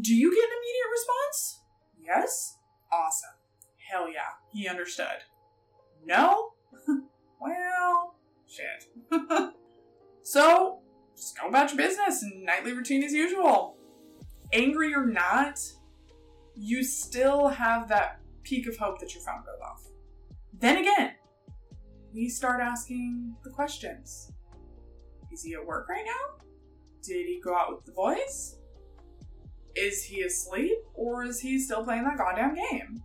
Do 0.00 0.14
you 0.14 0.30
get 0.30 0.44
an 0.44 0.50
immediate 0.58 0.90
response? 0.92 1.60
Yes? 2.04 2.58
Awesome. 2.92 3.30
Hell 3.90 4.08
yeah, 4.12 4.36
he 4.52 4.68
understood. 4.68 5.24
No? 6.04 6.50
well, 7.40 8.16
shit. 8.46 8.90
so, 10.22 10.80
go 11.44 11.48
about 11.50 11.70
your 11.70 11.78
business 11.78 12.22
and 12.22 12.44
nightly 12.44 12.72
routine 12.72 13.02
as 13.02 13.12
usual. 13.12 13.76
Angry 14.52 14.94
or 14.94 15.06
not, 15.06 15.60
you 16.54 16.82
still 16.82 17.48
have 17.48 17.88
that 17.88 18.20
peak 18.42 18.66
of 18.66 18.76
hope 18.76 18.98
that 19.00 19.14
your 19.14 19.22
phone 19.22 19.42
goes 19.44 19.60
off. 19.62 19.82
Then 20.58 20.78
again, 20.78 21.12
we 22.12 22.28
start 22.28 22.60
asking 22.60 23.34
the 23.42 23.50
questions. 23.50 24.30
Is 25.32 25.42
he 25.42 25.54
at 25.54 25.64
work 25.64 25.88
right 25.88 26.04
now? 26.04 26.44
Did 27.02 27.26
he 27.26 27.40
go 27.42 27.56
out 27.56 27.74
with 27.74 27.84
the 27.84 27.92
boys? 27.92 28.56
Is 29.74 30.04
he 30.04 30.22
asleep 30.22 30.78
or 30.94 31.24
is 31.24 31.40
he 31.40 31.58
still 31.58 31.84
playing 31.84 32.04
that 32.04 32.16
goddamn 32.16 32.54
game? 32.54 33.02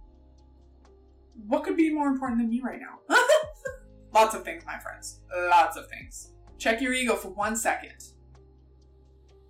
What 1.47 1.63
could 1.63 1.75
be 1.75 1.91
more 1.91 2.08
important 2.08 2.39
than 2.39 2.49
me 2.49 2.62
right 2.63 2.80
now? 2.80 3.15
Lots 4.13 4.36
of 4.36 4.43
things, 4.43 4.63
my 4.65 4.78
friends. 4.78 5.21
Lots 5.36 5.78
of 5.78 5.89
things. 5.89 6.34
Check 6.60 6.82
your 6.82 6.93
ego 6.93 7.15
for 7.15 7.30
one 7.30 7.56
second. 7.56 8.13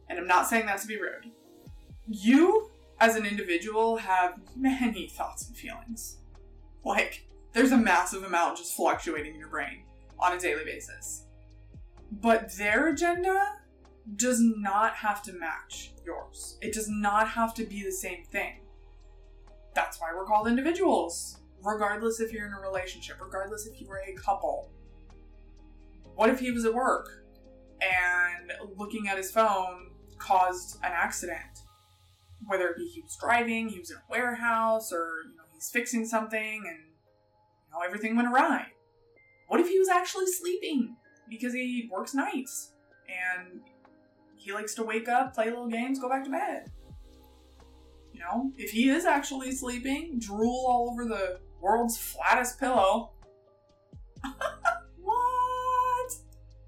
And 0.10 0.18
I'm 0.18 0.28
not 0.28 0.48
saying 0.48 0.66
that 0.66 0.82
to 0.82 0.88
be 0.88 1.00
rude. 1.00 1.32
You, 2.08 2.72
as 3.00 3.16
an 3.16 3.26
individual, 3.26 3.98
have 3.98 4.40
many 4.56 5.08
thoughts 5.08 5.48
and 5.48 5.56
feelings. 5.56 6.18
Like, 6.84 7.26
there's 7.54 7.72
a 7.72 7.78
massive 7.78 8.24
amount 8.24 8.58
just 8.58 8.76
fluctuating 8.76 9.34
in 9.34 9.40
your 9.40 9.50
brain 9.50 9.84
on 10.20 10.34
a 10.34 10.40
daily 10.40 10.66
basis. 10.66 11.26
But 12.12 12.52
their 12.58 12.90
agenda 12.90 13.56
does 14.16 14.40
not 14.42 14.96
have 14.96 15.22
to 15.24 15.34
match 15.34 15.94
yours. 16.06 16.58
It 16.62 16.74
does 16.74 16.90
not 16.90 17.28
have 17.30 17.54
to 17.56 17.64
be 17.64 17.84
the 17.84 17.92
same 17.92 18.24
thing. 18.24 18.62
That's 19.76 20.02
why 20.02 20.08
we're 20.16 20.26
called 20.26 20.48
individuals, 20.48 21.38
regardless 21.64 22.20
if 22.20 22.34
you're 22.34 22.48
in 22.48 22.54
a 22.54 22.60
relationship, 22.60 23.18
regardless 23.22 23.68
if 23.68 23.80
you 23.80 23.90
are 23.92 24.02
a 24.08 24.14
couple. 24.14 24.72
What 26.16 26.30
if 26.30 26.40
he 26.40 26.52
was 26.52 26.66
at 26.66 26.74
work 26.74 27.24
and 27.82 28.52
looking 28.78 29.08
at 29.08 29.18
his 29.18 29.32
phone 29.32 29.92
caused 30.20 30.78
an 30.84 30.92
accident? 30.94 31.64
Whether 32.48 32.70
it 32.70 32.78
be 32.78 32.86
he 32.86 33.02
was 33.02 33.18
driving, 33.20 33.70
he 33.70 33.80
was 33.80 33.92
in 33.92 33.98
a 33.98 34.12
warehouse, 34.12 34.94
or 34.94 35.24
you 35.30 35.36
know 35.36 35.44
he's 35.54 35.70
fixing 35.70 36.06
something 36.06 36.64
and 36.68 36.78
you 36.78 37.74
know 37.74 37.80
everything 37.86 38.16
went 38.16 38.28
awry. 38.28 38.68
What 39.48 39.60
if 39.60 39.68
he 39.68 39.80
was 39.80 39.90
actually 39.90 40.28
sleeping 40.28 40.96
because 41.30 41.54
he 41.54 41.90
works 41.92 42.14
nights 42.14 42.74
and 43.08 43.62
he 44.36 44.54
likes 44.54 44.74
to 44.76 44.84
wake 44.84 45.10
up, 45.10 45.34
play 45.36 45.46
little 45.46 45.68
games, 45.68 46.00
go 46.00 46.10
back 46.10 46.24
to 46.24 46.30
bed. 46.30 46.72
You 48.14 48.22
know, 48.22 48.52
if 48.58 48.72
he 48.72 48.90
is 48.90 49.06
actually 49.06 49.52
sleeping, 49.52 50.20
drool 50.20 50.66
all 50.68 50.90
over 50.92 51.06
the 51.06 51.40
world's 51.62 51.98
flattest 51.98 52.60
pillow. 52.60 53.12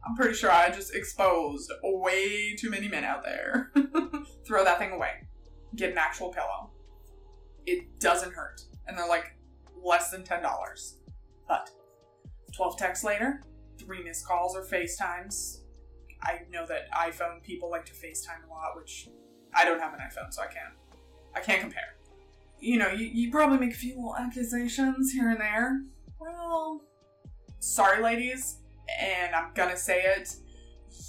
I'm 0.05 0.15
pretty 0.15 0.33
sure 0.33 0.51
I 0.51 0.69
just 0.71 0.95
exposed 0.95 1.71
way 1.83 2.55
too 2.55 2.69
many 2.69 2.87
men 2.87 3.03
out 3.03 3.23
there. 3.23 3.71
Throw 4.45 4.63
that 4.63 4.79
thing 4.79 4.91
away. 4.91 5.27
Get 5.75 5.91
an 5.91 5.97
actual 5.97 6.29
pillow. 6.29 6.71
It 7.65 7.99
doesn't 7.99 8.33
hurt. 8.33 8.63
And 8.87 8.97
they're 8.97 9.07
like 9.07 9.35
less 9.83 10.09
than 10.09 10.23
$10. 10.23 10.93
But 11.47 11.69
12 12.53 12.77
texts 12.77 13.05
later, 13.05 13.41
three 13.77 14.03
missed 14.03 14.25
calls 14.27 14.55
or 14.55 14.63
FaceTimes, 14.63 15.59
I 16.23 16.39
know 16.51 16.65
that 16.67 16.91
iPhone 16.91 17.41
people 17.43 17.69
like 17.69 17.85
to 17.85 17.93
FaceTime 17.93 18.47
a 18.47 18.51
lot, 18.51 18.75
which 18.75 19.09
I 19.53 19.65
don't 19.65 19.79
have 19.79 19.93
an 19.93 19.99
iPhone, 19.99 20.31
so 20.31 20.41
I 20.41 20.47
can't 20.47 20.73
I 21.33 21.39
can't 21.39 21.61
compare. 21.61 21.95
You 22.59 22.77
know, 22.77 22.89
you, 22.89 23.05
you 23.07 23.31
probably 23.31 23.57
make 23.57 23.71
a 23.73 23.77
few 23.77 23.95
little 23.95 24.15
accusations 24.15 25.11
here 25.11 25.29
and 25.29 25.39
there. 25.39 25.81
Well, 26.19 26.81
sorry, 27.59 28.03
ladies, 28.03 28.57
and 28.99 29.35
I'm 29.35 29.53
gonna 29.53 29.77
say 29.77 30.01
it. 30.01 30.35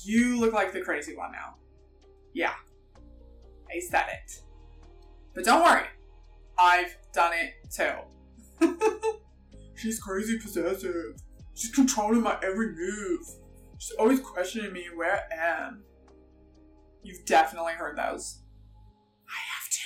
You 0.05 0.39
look 0.39 0.53
like 0.53 0.73
the 0.73 0.81
crazy 0.81 1.17
one 1.17 1.33
now. 1.33 1.55
Yeah, 2.35 2.55
I 3.71 3.81
said 3.81 4.07
it. 4.13 4.43
But 5.35 5.45
don't 5.45 5.63
worry, 5.63 5.87
I've 6.59 6.97
done 7.13 7.33
it 7.35 7.55
too. 7.71 7.93
She's 9.75 9.99
crazy 9.99 10.39
possessive. 10.39 11.17
She's 11.55 11.71
controlling 11.71 12.23
my 12.23 12.39
every 12.43 12.73
move. 12.73 13.27
She's 13.79 13.97
always 13.99 14.21
questioning 14.21 14.73
me 14.73 14.87
where 14.95 15.23
I 15.31 15.65
am. 15.65 15.83
You've 17.03 17.25
definitely 17.25 17.73
heard 17.73 17.99
those. 17.99 18.43
I 19.29 19.39
have 19.57 19.69
to. 19.71 19.81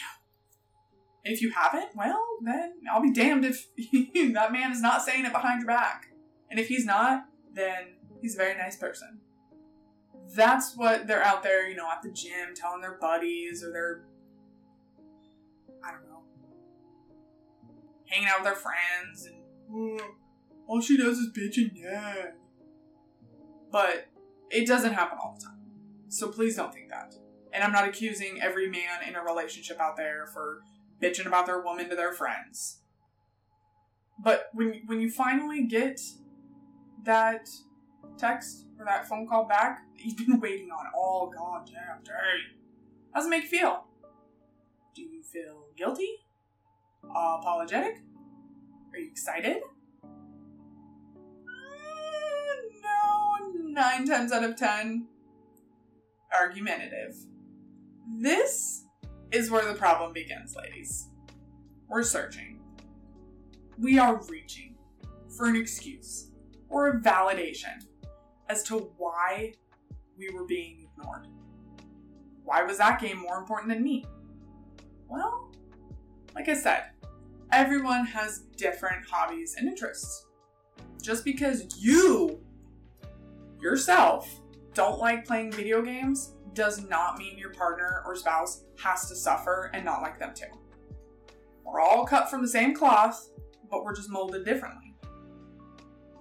And 1.24 1.34
if 1.34 1.40
you 1.40 1.50
haven't, 1.50 1.96
well, 1.96 2.22
then 2.44 2.74
I'll 2.92 3.00
be 3.00 3.12
damned 3.12 3.44
if 3.44 3.66
that 4.34 4.52
man 4.52 4.70
is 4.70 4.82
not 4.82 5.02
saying 5.02 5.24
it 5.24 5.32
behind 5.32 5.60
your 5.60 5.68
back. 5.68 6.06
And 6.50 6.60
if 6.60 6.68
he's 6.68 6.84
not, 6.84 7.24
then 7.56 7.94
he's 8.20 8.34
a 8.34 8.38
very 8.38 8.56
nice 8.56 8.76
person. 8.76 9.20
That's 10.34 10.76
what 10.76 11.06
they're 11.06 11.22
out 11.22 11.42
there, 11.42 11.68
you 11.68 11.76
know, 11.76 11.88
at 11.90 12.02
the 12.02 12.10
gym 12.10 12.54
telling 12.54 12.80
their 12.80 12.98
buddies 13.00 13.62
or 13.62 13.72
their, 13.72 14.04
I 15.84 15.92
don't 15.92 16.04
know, 16.08 16.22
hanging 18.06 18.28
out 18.28 18.40
with 18.40 18.44
their 18.44 18.54
friends 18.54 19.26
and, 19.26 20.00
all 20.68 20.80
she 20.80 20.96
does 20.96 21.18
is 21.18 21.28
bitch 21.32 21.58
and 21.58 21.72
nag 21.74 22.34
but 23.70 24.06
it 24.50 24.66
doesn't 24.66 24.94
happen 24.94 25.18
all 25.22 25.36
the 25.38 25.44
time. 25.44 25.58
So 26.08 26.28
please 26.28 26.56
don't 26.56 26.72
think 26.72 26.88
that. 26.90 27.14
And 27.52 27.62
I'm 27.64 27.72
not 27.72 27.88
accusing 27.88 28.40
every 28.40 28.70
man 28.70 29.06
in 29.06 29.14
a 29.14 29.22
relationship 29.22 29.80
out 29.80 29.96
there 29.96 30.26
for 30.32 30.62
bitching 31.02 31.26
about 31.26 31.46
their 31.46 31.60
woman 31.60 31.88
to 31.90 31.96
their 31.96 32.12
friends. 32.12 32.80
But 34.18 34.48
when 34.54 34.82
when 34.86 35.00
you 35.00 35.10
finally 35.10 35.64
get 35.64 36.00
that 37.06 37.48
text 38.18 38.66
or 38.78 38.84
that 38.84 39.08
phone 39.08 39.26
call 39.26 39.44
back 39.44 39.82
that 39.96 40.04
you've 40.04 40.16
been 40.18 40.38
waiting 40.40 40.70
on 40.70 40.86
all 40.94 41.32
goddamn 41.34 42.02
day, 42.04 42.12
how 43.12 43.20
does 43.20 43.26
it 43.26 43.30
make 43.30 43.44
you 43.44 43.48
feel? 43.48 43.84
Do 44.94 45.02
you 45.02 45.22
feel 45.22 45.64
guilty? 45.76 46.10
Uh, 47.04 47.38
apologetic? 47.40 48.02
Are 48.92 48.98
you 48.98 49.08
excited? 49.10 49.62
No, 52.82 53.52
nine 53.54 54.06
times 54.06 54.32
out 54.32 54.44
of 54.44 54.56
ten, 54.56 55.06
argumentative. 56.38 57.16
This 58.18 58.84
is 59.32 59.50
where 59.50 59.66
the 59.66 59.78
problem 59.78 60.12
begins, 60.12 60.54
ladies. 60.56 61.08
We're 61.88 62.02
searching. 62.02 62.60
We 63.78 63.98
are 63.98 64.20
reaching 64.28 64.76
for 65.36 65.46
an 65.46 65.56
excuse 65.56 66.30
or 66.68 66.88
a 66.88 67.00
validation 67.00 67.84
as 68.48 68.62
to 68.64 68.90
why 68.96 69.52
we 70.18 70.30
were 70.30 70.44
being 70.44 70.88
ignored. 70.90 71.26
Why 72.44 72.62
was 72.62 72.78
that 72.78 73.00
game 73.00 73.18
more 73.18 73.38
important 73.38 73.68
than 73.68 73.82
me? 73.82 74.06
Well, 75.08 75.52
like 76.34 76.48
I 76.48 76.54
said, 76.54 76.90
everyone 77.52 78.06
has 78.06 78.40
different 78.56 79.04
hobbies 79.08 79.56
and 79.58 79.68
interests. 79.68 80.26
Just 81.02 81.24
because 81.24 81.66
you 81.78 82.40
yourself 83.60 84.40
don't 84.74 84.98
like 84.98 85.24
playing 85.24 85.52
video 85.52 85.82
games 85.82 86.34
does 86.52 86.86
not 86.88 87.18
mean 87.18 87.38
your 87.38 87.50
partner 87.50 88.02
or 88.06 88.16
spouse 88.16 88.64
has 88.78 89.08
to 89.08 89.16
suffer 89.16 89.70
and 89.74 89.84
not 89.84 90.02
like 90.02 90.18
them 90.18 90.32
too. 90.34 90.46
We're 91.64 91.80
all 91.80 92.06
cut 92.06 92.30
from 92.30 92.42
the 92.42 92.48
same 92.48 92.74
cloth, 92.74 93.28
but 93.70 93.84
we're 93.84 93.94
just 93.94 94.10
molded 94.10 94.44
differently. 94.44 94.85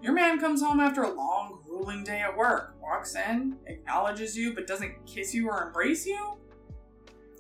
Your 0.01 0.13
man 0.13 0.39
comes 0.39 0.61
home 0.61 0.79
after 0.79 1.03
a 1.03 1.11
long, 1.11 1.61
grueling 1.65 2.03
day 2.03 2.21
at 2.21 2.35
work, 2.35 2.75
walks 2.81 3.15
in, 3.15 3.57
acknowledges 3.65 4.37
you, 4.37 4.53
but 4.53 4.67
doesn't 4.67 5.05
kiss 5.05 5.33
you 5.33 5.49
or 5.49 5.63
embrace 5.63 6.05
you? 6.05 6.37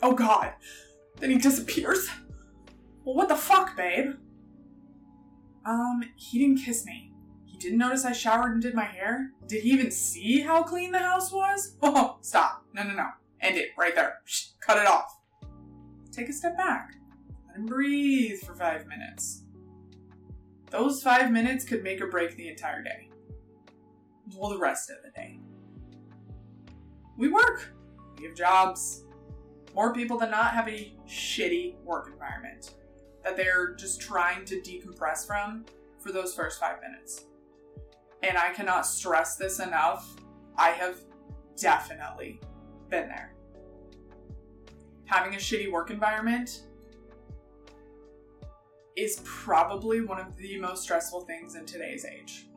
Oh 0.01 0.13
god, 0.13 0.53
then 1.19 1.29
he 1.29 1.37
disappears? 1.37 2.09
Well, 3.03 3.15
what 3.15 3.29
the 3.29 3.35
fuck, 3.35 3.77
babe? 3.77 4.15
Um, 5.65 6.03
he 6.15 6.39
didn't 6.39 6.63
kiss 6.63 6.85
me. 6.85 7.11
He 7.45 7.57
didn't 7.57 7.77
notice 7.77 8.03
I 8.03 8.11
showered 8.11 8.53
and 8.53 8.61
did 8.61 8.73
my 8.73 8.83
hair? 8.83 9.31
Did 9.47 9.63
he 9.63 9.71
even 9.71 9.91
see 9.91 10.41
how 10.41 10.63
clean 10.63 10.91
the 10.91 10.99
house 10.99 11.31
was? 11.31 11.77
Oh, 11.83 12.17
stop. 12.21 12.65
No, 12.73 12.83
no, 12.83 12.93
no. 12.93 13.09
End 13.41 13.57
it 13.57 13.69
right 13.77 13.95
there. 13.95 14.19
Shh, 14.25 14.47
cut 14.59 14.77
it 14.77 14.87
off. 14.87 15.19
Take 16.11 16.29
a 16.29 16.33
step 16.33 16.57
back. 16.57 16.95
Let 17.47 17.57
him 17.57 17.65
breathe 17.65 18.39
for 18.39 18.55
five 18.55 18.87
minutes. 18.87 19.43
Those 20.69 21.01
five 21.01 21.31
minutes 21.31 21.63
could 21.63 21.83
make 21.83 22.01
or 22.01 22.07
break 22.07 22.35
the 22.35 22.47
entire 22.47 22.83
day. 22.83 23.09
Well, 24.35 24.49
the 24.49 24.57
rest 24.57 24.89
of 24.89 24.97
the 25.03 25.11
day. 25.11 25.39
We 27.17 27.29
work. 27.29 27.73
We 28.17 28.25
have 28.25 28.35
jobs. 28.35 29.03
More 29.73 29.93
people 29.93 30.17
than 30.17 30.31
not 30.31 30.51
have 30.51 30.67
a 30.67 30.93
shitty 31.07 31.81
work 31.83 32.09
environment 32.11 32.75
that 33.23 33.37
they're 33.37 33.75
just 33.75 34.01
trying 34.01 34.45
to 34.45 34.61
decompress 34.61 35.25
from 35.25 35.65
for 35.99 36.11
those 36.11 36.33
first 36.33 36.59
five 36.59 36.77
minutes 36.81 37.25
and 38.27 38.37
I 38.37 38.51
cannot 38.53 38.85
stress 38.85 39.35
this 39.35 39.59
enough, 39.59 40.15
I 40.57 40.69
have 40.71 40.97
definitely 41.57 42.39
Been 42.89 43.07
there. 43.07 43.33
Having 45.05 45.35
a 45.35 45.37
shitty 45.37 45.71
work 45.71 45.89
environment 45.89 46.63
is 48.95 49.21
probably 49.23 50.01
one 50.01 50.19
of 50.19 50.37
the 50.37 50.59
most 50.59 50.83
stressful 50.83 51.21
things 51.21 51.55
in 51.55 51.65
today's 51.65 52.05
age. 52.05 52.47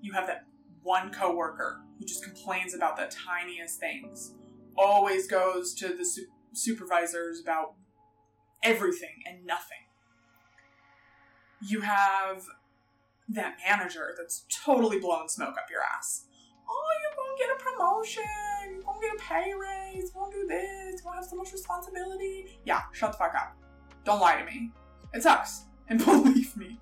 You 0.00 0.12
have 0.12 0.26
that 0.26 0.44
one 0.82 1.10
coworker 1.10 1.80
who 1.98 2.04
just 2.04 2.22
complains 2.22 2.74
about 2.74 2.96
the 2.96 3.10
tiniest 3.26 3.80
things, 3.80 4.34
always 4.76 5.26
goes 5.26 5.74
to 5.74 5.88
the 5.88 6.04
su- 6.04 6.26
supervisors 6.52 7.40
about 7.40 7.74
everything 8.62 9.22
and 9.26 9.44
nothing. 9.46 9.78
You 11.60 11.80
have 11.80 12.44
that 13.28 13.56
manager 13.66 14.14
that's 14.16 14.44
totally 14.64 15.00
blowing 15.00 15.28
smoke 15.28 15.56
up 15.58 15.66
your 15.70 15.80
ass. 15.82 16.26
Oh, 16.68 16.90
you're 17.02 17.16
gonna 17.16 17.38
get 17.38 17.60
a 17.60 17.72
promotion, 17.72 18.22
you're 18.70 18.82
gonna 18.82 19.00
get 19.00 19.14
a 19.14 19.22
pay 19.22 19.54
raise, 19.54 20.12
you're 20.14 20.24
gonna 20.24 20.36
do 20.36 20.46
this, 20.46 20.92
you're 20.92 21.02
gonna 21.04 21.16
have 21.16 21.24
so 21.24 21.36
much 21.36 21.52
responsibility. 21.52 22.58
Yeah, 22.64 22.82
shut 22.92 23.12
the 23.12 23.18
fuck 23.18 23.34
up. 23.34 23.56
Don't 24.04 24.20
lie 24.20 24.36
to 24.36 24.44
me. 24.44 24.70
It 25.16 25.22
sucks. 25.22 25.62
And 25.88 26.04
believe 26.04 26.56
me, 26.56 26.80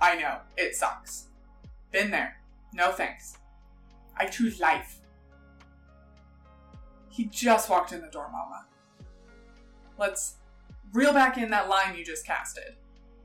I 0.00 0.16
know, 0.16 0.38
it 0.56 0.74
sucks. 0.74 1.28
Been 1.92 2.10
there. 2.10 2.36
No 2.74 2.90
thanks. 2.90 3.38
I 4.16 4.26
choose 4.26 4.58
life. 4.58 4.98
He 7.08 7.26
just 7.26 7.70
walked 7.70 7.92
in 7.92 8.00
the 8.00 8.08
door, 8.08 8.28
Mama. 8.32 8.66
Let's 9.96 10.34
reel 10.92 11.12
back 11.12 11.38
in 11.38 11.48
that 11.50 11.68
line 11.68 11.96
you 11.96 12.04
just 12.04 12.26
casted 12.26 12.74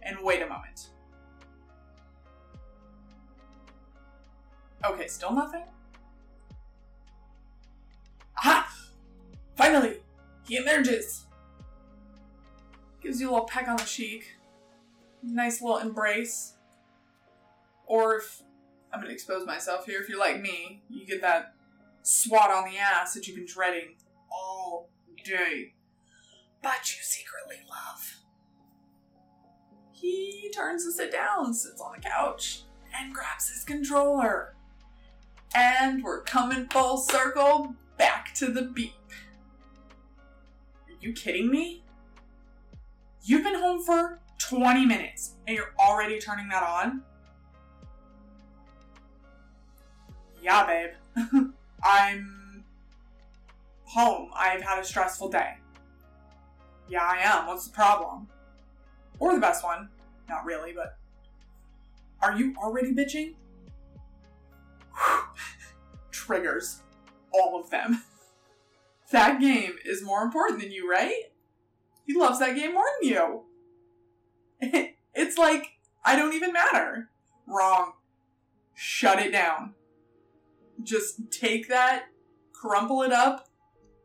and 0.03 0.17
wait 0.21 0.43
a 0.43 0.47
moment. 0.47 0.89
Okay, 4.85 5.07
still 5.07 5.33
nothing? 5.33 5.63
Aha! 8.37 8.71
Finally! 9.55 10.01
He 10.47 10.57
emerges! 10.57 11.25
Gives 13.01 13.19
you 13.19 13.29
a 13.29 13.31
little 13.31 13.47
peck 13.47 13.67
on 13.67 13.77
the 13.77 13.83
cheek. 13.85 14.34
Nice 15.25 15.61
little 15.61 15.77
embrace. 15.77 16.53
Or 17.87 18.17
if 18.17 18.41
I'm 18.93 19.01
gonna 19.01 19.11
expose 19.13 19.45
myself 19.45 19.85
here, 19.85 19.99
if 20.01 20.07
you're 20.07 20.19
like 20.19 20.39
me, 20.39 20.83
you 20.89 21.05
get 21.05 21.21
that 21.21 21.53
swat 22.03 22.51
on 22.51 22.69
the 22.69 22.77
ass 22.77 23.13
that 23.13 23.27
you've 23.27 23.35
been 23.35 23.45
dreading 23.45 23.95
all 24.31 24.89
day. 25.23 25.73
But 26.61 26.89
you 26.89 27.01
secretly 27.01 27.57
love. 27.69 28.21
He 29.91 30.51
turns 30.53 30.85
to 30.85 30.91
sit 30.91 31.11
down, 31.11 31.53
sits 31.53 31.81
on 31.81 31.93
the 31.95 32.01
couch, 32.01 32.63
and 32.93 33.13
grabs 33.13 33.49
his 33.49 33.63
controller. 33.63 34.55
And 35.55 36.03
we're 36.03 36.21
coming 36.21 36.67
full 36.69 36.97
circle 36.97 37.75
back 37.97 38.33
to 38.35 38.47
the 38.47 38.63
beep. 38.63 38.91
Are 40.87 40.93
you 40.99 41.13
kidding 41.13 41.49
me? 41.49 41.83
You've 43.23 43.43
been 43.43 43.55
home 43.55 43.81
for 43.83 44.19
20 44.37 44.85
minutes 44.85 45.35
and 45.47 45.55
you're 45.55 45.73
already 45.79 46.19
turning 46.19 46.47
that 46.49 46.63
on? 46.63 47.01
Yeah, 50.41 50.65
babe. 50.65 51.51
I'm 51.83 52.63
home. 53.85 54.29
I've 54.35 54.61
had 54.61 54.79
a 54.79 54.83
stressful 54.83 55.29
day. 55.29 55.55
Yeah, 56.87 57.03
I 57.03 57.17
am. 57.17 57.47
What's 57.47 57.67
the 57.67 57.73
problem? 57.73 58.27
Or 59.19 59.33
the 59.33 59.39
best 59.39 59.63
one. 59.63 59.89
Not 60.29 60.45
really, 60.45 60.73
but. 60.73 60.97
Are 62.21 62.37
you 62.37 62.55
already 62.61 62.93
bitching? 62.93 63.35
Triggers. 66.11 66.81
All 67.33 67.59
of 67.59 67.69
them. 67.69 68.03
That 69.11 69.39
game 69.39 69.75
is 69.85 70.03
more 70.03 70.23
important 70.23 70.59
than 70.59 70.71
you, 70.71 70.89
right? 70.89 71.25
He 72.07 72.15
loves 72.15 72.39
that 72.39 72.55
game 72.55 72.73
more 72.73 72.85
than 72.99 73.09
you. 73.09 73.43
it's 75.13 75.37
like, 75.37 75.73
I 76.03 76.15
don't 76.15 76.33
even 76.33 76.53
matter. 76.53 77.09
Wrong. 77.47 77.93
Shut 78.73 79.19
it 79.19 79.31
down. 79.31 79.73
Just 80.83 81.31
take 81.31 81.69
that, 81.69 82.05
crumple 82.53 83.01
it 83.01 83.13
up, 83.13 83.47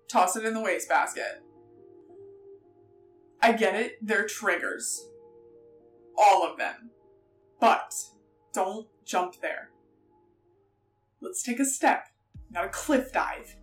toss 0.09 0.37
it 0.37 0.45
in 0.45 0.55
the 0.55 0.61
wastebasket. 0.61 1.43
I 3.43 3.53
get 3.53 3.75
it, 3.75 3.99
they're 4.03 4.27
triggers. 4.27 5.07
All 6.17 6.45
of 6.47 6.59
them. 6.59 6.91
But 7.59 7.93
don't 8.53 8.87
jump 9.05 9.41
there. 9.41 9.71
Let's 11.21 11.43
take 11.43 11.61
a 11.61 11.65
step, 11.65 12.09
not 12.51 12.65
a 12.65 12.69
cliff 12.69 13.13
dive. 13.13 13.57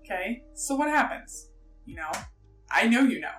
Okay? 0.00 0.44
So 0.54 0.76
what 0.76 0.88
happens? 0.88 1.50
You 1.84 1.96
know? 1.96 2.10
I 2.70 2.86
know 2.86 3.02
you 3.02 3.20
know. 3.20 3.34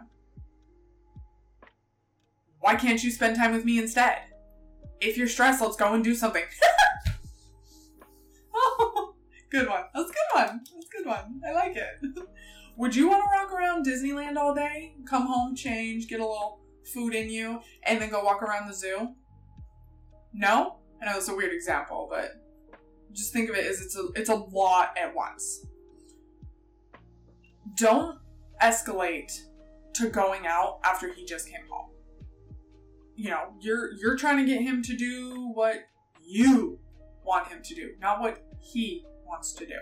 Why 2.68 2.76
can't 2.76 3.02
you 3.02 3.12
spend 3.12 3.38
time 3.38 3.54
with 3.54 3.64
me 3.64 3.80
instead? 3.80 4.24
If 5.00 5.16
you're 5.16 5.30
stressed, 5.30 5.62
let's 5.62 5.78
go 5.78 5.94
and 5.94 6.04
do 6.04 6.14
something. 6.14 6.44
oh, 8.54 9.16
good 9.50 9.70
one. 9.70 9.84
That's 9.96 10.10
a 10.10 10.14
good 10.14 10.36
one. 10.36 10.60
That's 10.74 10.86
a 10.86 10.98
good 10.98 11.06
one. 11.06 11.42
I 11.48 11.54
like 11.54 11.78
it. 11.78 12.02
Would 12.78 12.94
you 12.94 13.08
want 13.08 13.24
to 13.24 13.30
rock 13.30 13.54
around 13.54 13.86
Disneyland 13.86 14.36
all 14.36 14.54
day, 14.54 14.96
come 15.06 15.28
home, 15.28 15.56
change, 15.56 16.10
get 16.10 16.20
a 16.20 16.28
little 16.28 16.60
food 16.94 17.16
in 17.16 17.30
you, 17.30 17.62
and 17.84 18.02
then 18.02 18.10
go 18.10 18.22
walk 18.22 18.44
around 18.44 18.68
the 18.68 18.74
zoo? 18.74 19.16
No? 20.34 20.80
I 21.02 21.06
know 21.06 21.20
it's 21.20 21.30
a 21.30 21.36
weird 21.38 21.54
example, 21.54 22.10
but 22.12 22.34
just 23.14 23.32
think 23.32 23.50
of 23.50 23.56
it 23.56 23.66
as 23.66 23.80
it's 23.80 23.96
a 23.96 24.10
it's 24.14 24.30
a 24.30 24.36
lot 24.36 24.94
at 25.02 25.16
once. 25.16 25.66
Don't 27.76 28.20
escalate 28.62 29.32
to 29.94 30.10
going 30.10 30.46
out 30.46 30.80
after 30.84 31.14
he 31.14 31.24
just 31.24 31.48
came 31.48 31.66
home. 31.70 31.92
You 33.18 33.32
know, 33.32 33.54
you're 33.60 33.94
you're 33.94 34.16
trying 34.16 34.38
to 34.38 34.46
get 34.46 34.62
him 34.62 34.82
to 34.84 34.96
do 34.96 35.52
what 35.54 35.78
you 36.24 36.80
want 37.26 37.48
him 37.48 37.62
to 37.64 37.76
do, 37.76 37.94
not 38.00 38.22
what 38.22 38.46
he 38.62 39.04
wants 39.26 39.54
to 39.54 39.66
do. 39.66 39.80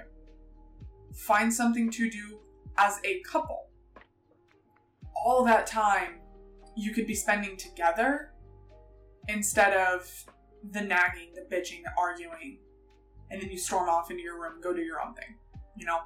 Find 1.13 1.53
something 1.53 1.91
to 1.91 2.09
do 2.09 2.39
as 2.77 2.99
a 3.03 3.19
couple. 3.21 3.67
All 5.25 5.43
that 5.45 5.67
time 5.67 6.21
you 6.77 6.93
could 6.93 7.05
be 7.05 7.13
spending 7.13 7.57
together 7.57 8.31
instead 9.27 9.73
of 9.73 10.25
the 10.71 10.81
nagging, 10.81 11.33
the 11.35 11.41
bitching, 11.41 11.83
the 11.83 11.91
arguing, 11.97 12.59
and 13.31 13.41
then 13.41 13.49
you 13.49 13.57
storm 13.57 13.89
off 13.89 14.11
into 14.11 14.23
your 14.23 14.39
room 14.41 14.61
go 14.61 14.73
do 14.73 14.81
your 14.81 15.01
own 15.01 15.13
thing. 15.13 15.35
You 15.77 15.85
know? 15.85 15.99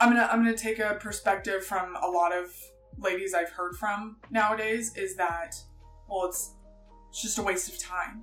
I'm 0.00 0.10
gonna 0.10 0.28
I'm 0.30 0.44
gonna 0.44 0.56
take 0.56 0.78
a 0.78 0.96
perspective 1.00 1.64
from 1.64 1.96
a 1.96 2.06
lot 2.06 2.32
of 2.32 2.54
ladies 2.98 3.34
I've 3.34 3.50
heard 3.50 3.76
from 3.76 4.16
nowadays 4.30 4.94
is 4.96 5.16
that 5.16 5.56
well 6.08 6.26
it's 6.26 6.54
it's 7.08 7.22
just 7.22 7.38
a 7.38 7.42
waste 7.42 7.68
of 7.68 7.78
time. 7.78 8.22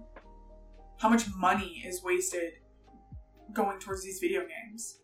How 0.97 1.09
much 1.09 1.25
money 1.35 1.83
is 1.85 2.03
wasted 2.03 2.53
going 3.53 3.79
towards 3.79 4.03
these 4.03 4.19
video 4.19 4.41
games? 4.41 4.99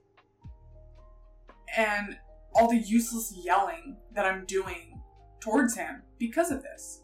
And 1.76 2.18
all 2.54 2.70
the 2.70 2.78
useless 2.78 3.34
yelling 3.44 3.98
that 4.14 4.26
I'm 4.26 4.46
doing 4.46 5.02
towards 5.40 5.76
him 5.76 6.04
because 6.20 6.52
of 6.52 6.62
this. 6.62 7.04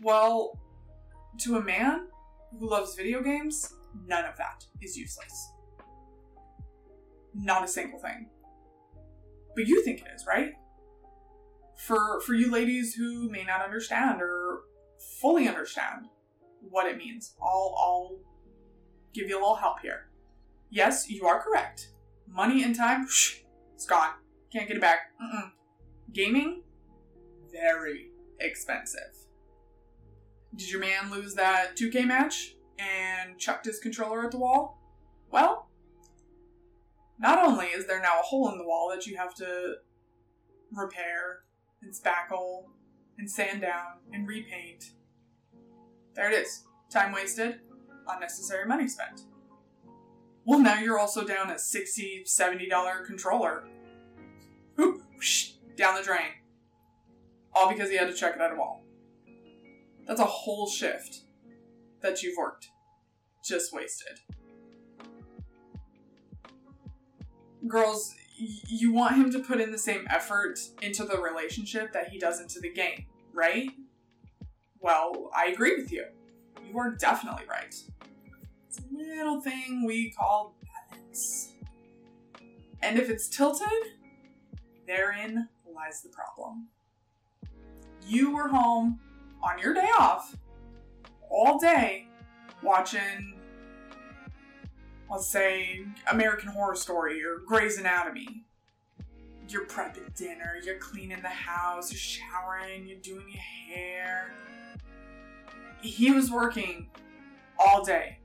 Well, 0.00 0.58
to 1.40 1.56
a 1.56 1.62
man 1.62 2.08
who 2.58 2.68
loves 2.68 2.94
video 2.94 3.22
games, 3.22 3.72
none 4.06 4.24
of 4.24 4.36
that 4.36 4.64
is 4.80 4.96
useless. 4.96 5.52
Not 7.34 7.64
a 7.64 7.68
single 7.68 7.98
thing. 7.98 8.28
But 9.54 9.66
you 9.66 9.84
think 9.84 10.00
it 10.00 10.06
is, 10.14 10.26
right? 10.26 10.52
For 11.76 12.20
for 12.20 12.34
you 12.34 12.50
ladies 12.50 12.94
who 12.94 13.30
may 13.30 13.44
not 13.44 13.62
understand 13.62 14.20
or 14.20 14.62
fully 15.20 15.48
understand 15.48 16.06
what 16.60 16.86
it 16.86 16.96
means, 16.96 17.34
I'll 17.42 17.74
I'll 17.78 18.18
give 19.12 19.28
you 19.28 19.36
a 19.36 19.40
little 19.40 19.56
help 19.56 19.80
here. 19.80 20.08
Yes, 20.70 21.08
you 21.08 21.26
are 21.26 21.40
correct. 21.40 21.92
Money 22.26 22.62
and 22.62 22.74
time, 22.74 23.06
shh, 23.08 23.38
it's 23.74 23.86
gone. 23.86 24.10
Can't 24.52 24.68
get 24.68 24.76
it 24.76 24.80
back. 24.80 25.12
Mm-mm. 25.22 25.50
Gaming, 26.12 26.62
very 27.50 28.10
expensive. 28.40 29.26
Did 30.54 30.70
your 30.70 30.80
man 30.80 31.10
lose 31.10 31.34
that 31.34 31.76
2K 31.76 32.06
match 32.06 32.56
and 32.78 33.38
chucked 33.38 33.66
his 33.66 33.78
controller 33.78 34.24
at 34.24 34.30
the 34.30 34.38
wall? 34.38 34.80
Well, 35.30 35.68
not 37.18 37.44
only 37.44 37.66
is 37.66 37.86
there 37.86 38.00
now 38.00 38.20
a 38.20 38.24
hole 38.24 38.50
in 38.50 38.58
the 38.58 38.64
wall 38.64 38.90
that 38.94 39.06
you 39.06 39.16
have 39.16 39.34
to 39.36 39.74
repair 40.72 41.40
and 41.82 41.92
spackle 41.92 42.64
and 43.18 43.30
sand 43.30 43.60
down 43.60 43.98
and 44.12 44.26
repaint, 44.26 44.92
there 46.14 46.30
it 46.30 46.34
is. 46.34 46.64
Time 46.90 47.12
wasted, 47.12 47.60
unnecessary 48.08 48.66
money 48.66 48.88
spent. 48.88 49.22
Well, 50.44 50.60
now 50.60 50.78
you're 50.78 50.98
also 50.98 51.24
down 51.24 51.50
a 51.50 51.54
$60, 51.54 52.24
$70 52.24 53.04
controller. 53.04 53.64
Whoop, 54.76 55.02
whoosh, 55.14 55.50
down 55.76 55.96
the 55.96 56.02
drain. 56.02 56.32
All 57.54 57.68
because 57.68 57.90
he 57.90 57.96
had 57.96 58.08
to 58.08 58.14
check 58.14 58.34
it 58.34 58.40
at 58.40 58.52
a 58.52 58.56
wall. 58.56 58.82
That's 60.06 60.20
a 60.20 60.24
whole 60.24 60.66
shift 60.66 61.20
that 62.00 62.22
you've 62.22 62.38
worked. 62.38 62.70
Just 63.44 63.74
wasted. 63.74 64.20
Girls, 67.66 68.14
you 68.38 68.92
want 68.92 69.16
him 69.16 69.30
to 69.32 69.40
put 69.40 69.60
in 69.60 69.72
the 69.72 69.78
same 69.78 70.06
effort 70.10 70.58
into 70.82 71.04
the 71.04 71.18
relationship 71.18 71.92
that 71.92 72.08
he 72.08 72.18
does 72.18 72.40
into 72.40 72.60
the 72.60 72.72
game, 72.72 73.06
right? 73.32 73.70
Well, 74.80 75.30
I 75.36 75.46
agree 75.46 75.76
with 75.76 75.90
you. 75.90 76.04
You 76.64 76.78
are 76.78 76.92
definitely 76.92 77.44
right. 77.48 77.74
It's 78.68 78.78
a 78.78 78.82
little 78.94 79.40
thing 79.40 79.84
we 79.86 80.10
call 80.10 80.54
balance. 80.90 81.52
And 82.82 82.98
if 82.98 83.10
it's 83.10 83.28
tilted, 83.28 83.66
therein 84.86 85.48
lies 85.74 86.02
the 86.02 86.10
problem. 86.10 86.68
You 88.06 88.34
were 88.34 88.48
home 88.48 89.00
on 89.42 89.58
your 89.58 89.74
day 89.74 89.88
off 89.98 90.36
all 91.30 91.58
day 91.58 92.06
watching 92.62 93.37
let's 95.10 95.26
say 95.26 95.84
American 96.10 96.50
Horror 96.50 96.74
Story 96.74 97.24
or 97.24 97.38
Grey's 97.46 97.78
Anatomy. 97.78 98.44
You're 99.48 99.66
prepping 99.66 100.14
dinner, 100.14 100.56
you're 100.62 100.78
cleaning 100.78 101.22
the 101.22 101.28
house, 101.28 101.90
you're 101.90 101.98
showering, 101.98 102.86
you're 102.86 102.98
doing 102.98 103.24
your 103.30 103.40
hair. 103.40 104.34
He 105.80 106.10
was 106.10 106.30
working 106.30 106.88
all 107.58 107.82
day. 107.82 108.18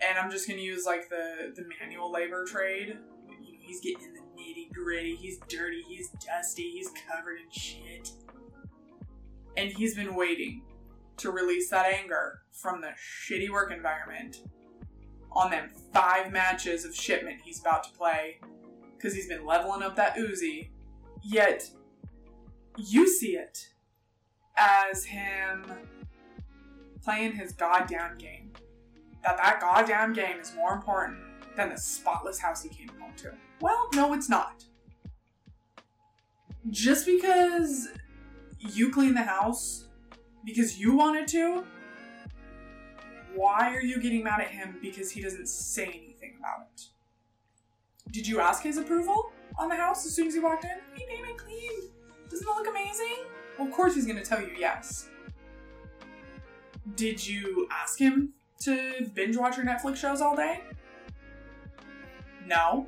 And 0.00 0.18
I'm 0.18 0.30
just 0.30 0.48
gonna 0.48 0.60
use 0.60 0.86
like 0.86 1.10
the, 1.10 1.52
the 1.54 1.64
manual 1.80 2.10
labor 2.10 2.46
trade. 2.46 2.96
You 3.28 3.34
know, 3.34 3.58
he's 3.60 3.80
getting 3.80 4.02
in 4.02 4.14
the 4.14 4.42
nitty 4.42 4.72
gritty, 4.72 5.14
he's 5.14 5.38
dirty, 5.48 5.82
he's 5.86 6.08
dusty, 6.26 6.70
he's 6.70 6.90
covered 7.06 7.38
in 7.38 7.50
shit. 7.50 8.10
And 9.58 9.70
he's 9.70 9.94
been 9.94 10.14
waiting 10.14 10.62
to 11.18 11.30
release 11.30 11.68
that 11.68 11.84
anger 11.84 12.40
from 12.50 12.80
the 12.80 12.92
shitty 13.28 13.50
work 13.50 13.70
environment 13.70 14.38
on 15.34 15.50
them 15.50 15.70
five 15.92 16.32
matches 16.32 16.84
of 16.84 16.94
shipment 16.94 17.40
he's 17.42 17.60
about 17.60 17.84
to 17.84 17.90
play 17.92 18.38
because 18.96 19.14
he's 19.14 19.28
been 19.28 19.44
leveling 19.44 19.82
up 19.82 19.96
that 19.96 20.16
Uzi. 20.16 20.70
Yet, 21.22 21.68
you 22.76 23.08
see 23.08 23.36
it 23.36 23.68
as 24.56 25.04
him 25.04 25.64
playing 27.02 27.32
his 27.32 27.52
goddamn 27.52 28.18
game. 28.18 28.52
That 29.24 29.36
that 29.36 29.60
goddamn 29.60 30.12
game 30.12 30.38
is 30.38 30.54
more 30.54 30.72
important 30.72 31.18
than 31.56 31.70
the 31.70 31.76
spotless 31.76 32.38
house 32.38 32.62
he 32.62 32.68
came 32.68 32.88
home 33.00 33.12
to. 33.16 33.32
Well, 33.60 33.88
no, 33.94 34.12
it's 34.14 34.28
not. 34.28 34.64
Just 36.70 37.06
because 37.06 37.88
you 38.58 38.90
clean 38.90 39.14
the 39.14 39.22
house 39.22 39.88
because 40.44 40.78
you 40.78 40.94
wanted 40.94 41.28
to, 41.28 41.64
why 43.34 43.74
are 43.74 43.82
you 43.82 44.00
getting 44.00 44.24
mad 44.24 44.40
at 44.40 44.48
him 44.48 44.78
because 44.82 45.10
he 45.10 45.20
doesn't 45.20 45.48
say 45.48 45.84
anything 45.84 46.34
about 46.38 46.68
it? 46.74 46.82
Did 48.10 48.26
you 48.26 48.40
ask 48.40 48.62
his 48.62 48.76
approval 48.76 49.32
on 49.58 49.68
the 49.68 49.76
house 49.76 50.04
as 50.06 50.14
soon 50.14 50.28
as 50.28 50.34
he 50.34 50.40
walked 50.40 50.64
in? 50.64 50.70
Hey, 50.94 51.06
name 51.06 51.24
it 51.24 51.38
clean. 51.38 51.70
Doesn't 52.28 52.46
it 52.46 52.50
look 52.50 52.66
amazing? 52.68 53.24
Well, 53.58 53.68
of 53.68 53.74
course 53.74 53.94
he's 53.94 54.06
gonna 54.06 54.24
tell 54.24 54.40
you 54.40 54.52
yes. 54.58 55.08
Did 56.96 57.24
you 57.24 57.68
ask 57.70 57.98
him 57.98 58.30
to 58.60 59.08
binge 59.14 59.36
watch 59.36 59.56
your 59.56 59.66
Netflix 59.66 59.96
shows 59.96 60.20
all 60.20 60.36
day? 60.36 60.62
No, 62.46 62.86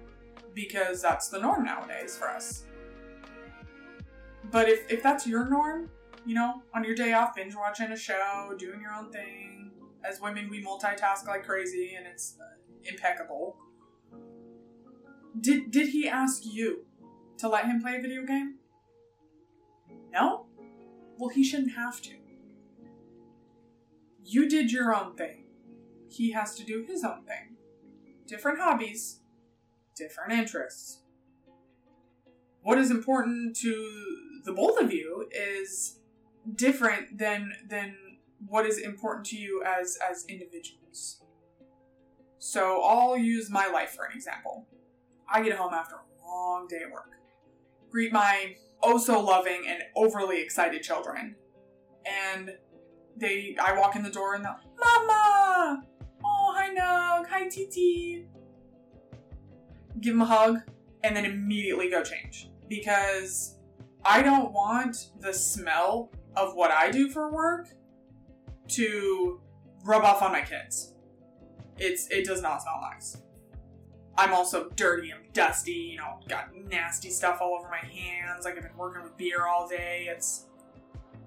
because 0.55 1.01
that's 1.01 1.29
the 1.29 1.39
norm 1.39 1.65
nowadays 1.65 2.17
for 2.17 2.29
us. 2.29 2.65
But 4.51 4.69
if, 4.69 4.91
if 4.91 5.03
that's 5.03 5.27
your 5.27 5.49
norm, 5.49 5.91
you 6.27 6.35
know, 6.35 6.63
on 6.75 6.85
your 6.85 6.95
day 6.95 7.13
off, 7.13 7.35
binge 7.35 7.55
watching 7.55 7.93
a 7.93 7.97
show, 7.97 8.55
doing 8.59 8.81
your 8.81 8.93
own 8.93 9.11
thing, 9.11 9.71
as 10.09 10.21
women, 10.21 10.49
we 10.51 10.63
multitask 10.63 11.27
like 11.27 11.45
crazy 11.45 11.95
and 11.97 12.07
it's 12.07 12.37
uh, 12.41 12.45
impeccable. 12.85 13.57
Did, 15.41 15.71
did 15.71 15.89
he 15.89 16.09
ask 16.09 16.43
you 16.45 16.85
to 17.39 17.49
let 17.49 17.67
him 17.67 17.81
play 17.81 17.97
a 17.97 18.01
video 18.01 18.25
game? 18.25 18.57
No? 20.13 20.47
Well, 21.19 21.31
he 21.31 21.43
shouldn't 21.43 21.75
have 21.75 22.01
to. 22.03 22.15
You 24.25 24.49
did 24.49 24.73
your 24.73 24.95
own 24.95 25.17
thing. 25.17 25.45
He 26.09 26.33
has 26.33 26.55
to 26.57 26.65
do 26.65 26.85
his 26.87 27.05
own 27.05 27.25
thing. 27.25 27.57
Different 28.27 28.59
hobbies, 28.59 29.21
different 29.97 30.33
interests. 30.33 31.01
What 32.63 32.79
is 32.79 32.91
important 32.91 33.57
to 33.57 34.05
the 34.45 34.53
both 34.53 34.81
of 34.81 34.93
you 34.93 35.29
is 35.31 35.99
different 36.55 37.19
than 37.19 37.53
than 37.69 37.97
what 38.47 38.67
is 38.67 38.79
important 38.79 39.27
to 39.27 39.37
you 39.37 39.63
as 39.65 39.99
as 40.09 40.25
individuals. 40.29 41.23
So 42.39 42.83
I'll 42.83 43.17
use 43.17 43.51
my 43.51 43.67
life 43.67 43.91
for 43.91 44.05
an 44.05 44.13
example. 44.15 44.67
I 45.33 45.43
get 45.43 45.57
home 45.57 45.73
after 45.73 45.97
a 45.97 46.27
long 46.27 46.67
day 46.69 46.81
at 46.87 46.93
work. 46.93 47.13
Greet 47.91 48.13
my 48.13 48.57
oh 48.83 48.99
so 48.99 49.21
loving 49.21 49.65
and 49.67 49.83
overly 49.97 50.43
excited 50.43 50.83
children. 50.83 51.37
And 52.05 52.53
they 53.17 53.57
I 53.61 53.79
walk 53.79 53.97
in 53.97 54.03
the 54.03 54.11
door 54.11 54.35
and 54.35 54.45
they're 54.45 54.57
Mama! 54.79 55.83
Oh 56.25 56.55
hi 56.57 56.75
Nug, 56.75 57.29
hi 57.29 57.49
Titi. 57.49 58.27
Give 60.01 60.15
them 60.15 60.23
a 60.23 60.27
hug 60.27 60.59
and 61.03 61.17
then 61.17 61.25
immediately 61.25 61.89
go 61.89 62.03
change. 62.03 62.51
Because 62.69 63.59
I 64.05 64.23
don't 64.23 64.53
want 64.53 65.13
the 65.21 65.33
smell 65.33 66.11
of 66.37 66.55
what 66.55 66.71
I 66.71 66.91
do 66.91 67.09
for 67.09 67.33
work 67.33 67.69
to 68.69 69.41
rub 69.85 70.05
off 70.05 70.23
on 70.23 70.33
my 70.33 70.43
kids. 70.43 70.95
It's 71.79 72.09
it 72.09 72.25
does 72.25 72.43
not 72.43 72.63
smell 72.63 72.81
nice. 72.81 73.19
I'm 74.17 74.33
also 74.33 74.71
dirty 74.77 75.11
and 75.11 75.21
dusty, 75.33 75.73
you 75.73 75.99
know, 75.99 76.21
got 76.29 76.55
nasty 76.55 77.11
stuff 77.11 77.39
all 77.41 77.57
over 77.59 77.69
my 77.69 77.85
hands, 77.85 78.45
like 78.45 78.57
I've 78.57 78.63
been 78.63 78.77
working 78.77 79.03
with 79.03 79.17
beer 79.17 79.47
all 79.47 79.69
day. 79.69 80.07
It's 80.09 80.47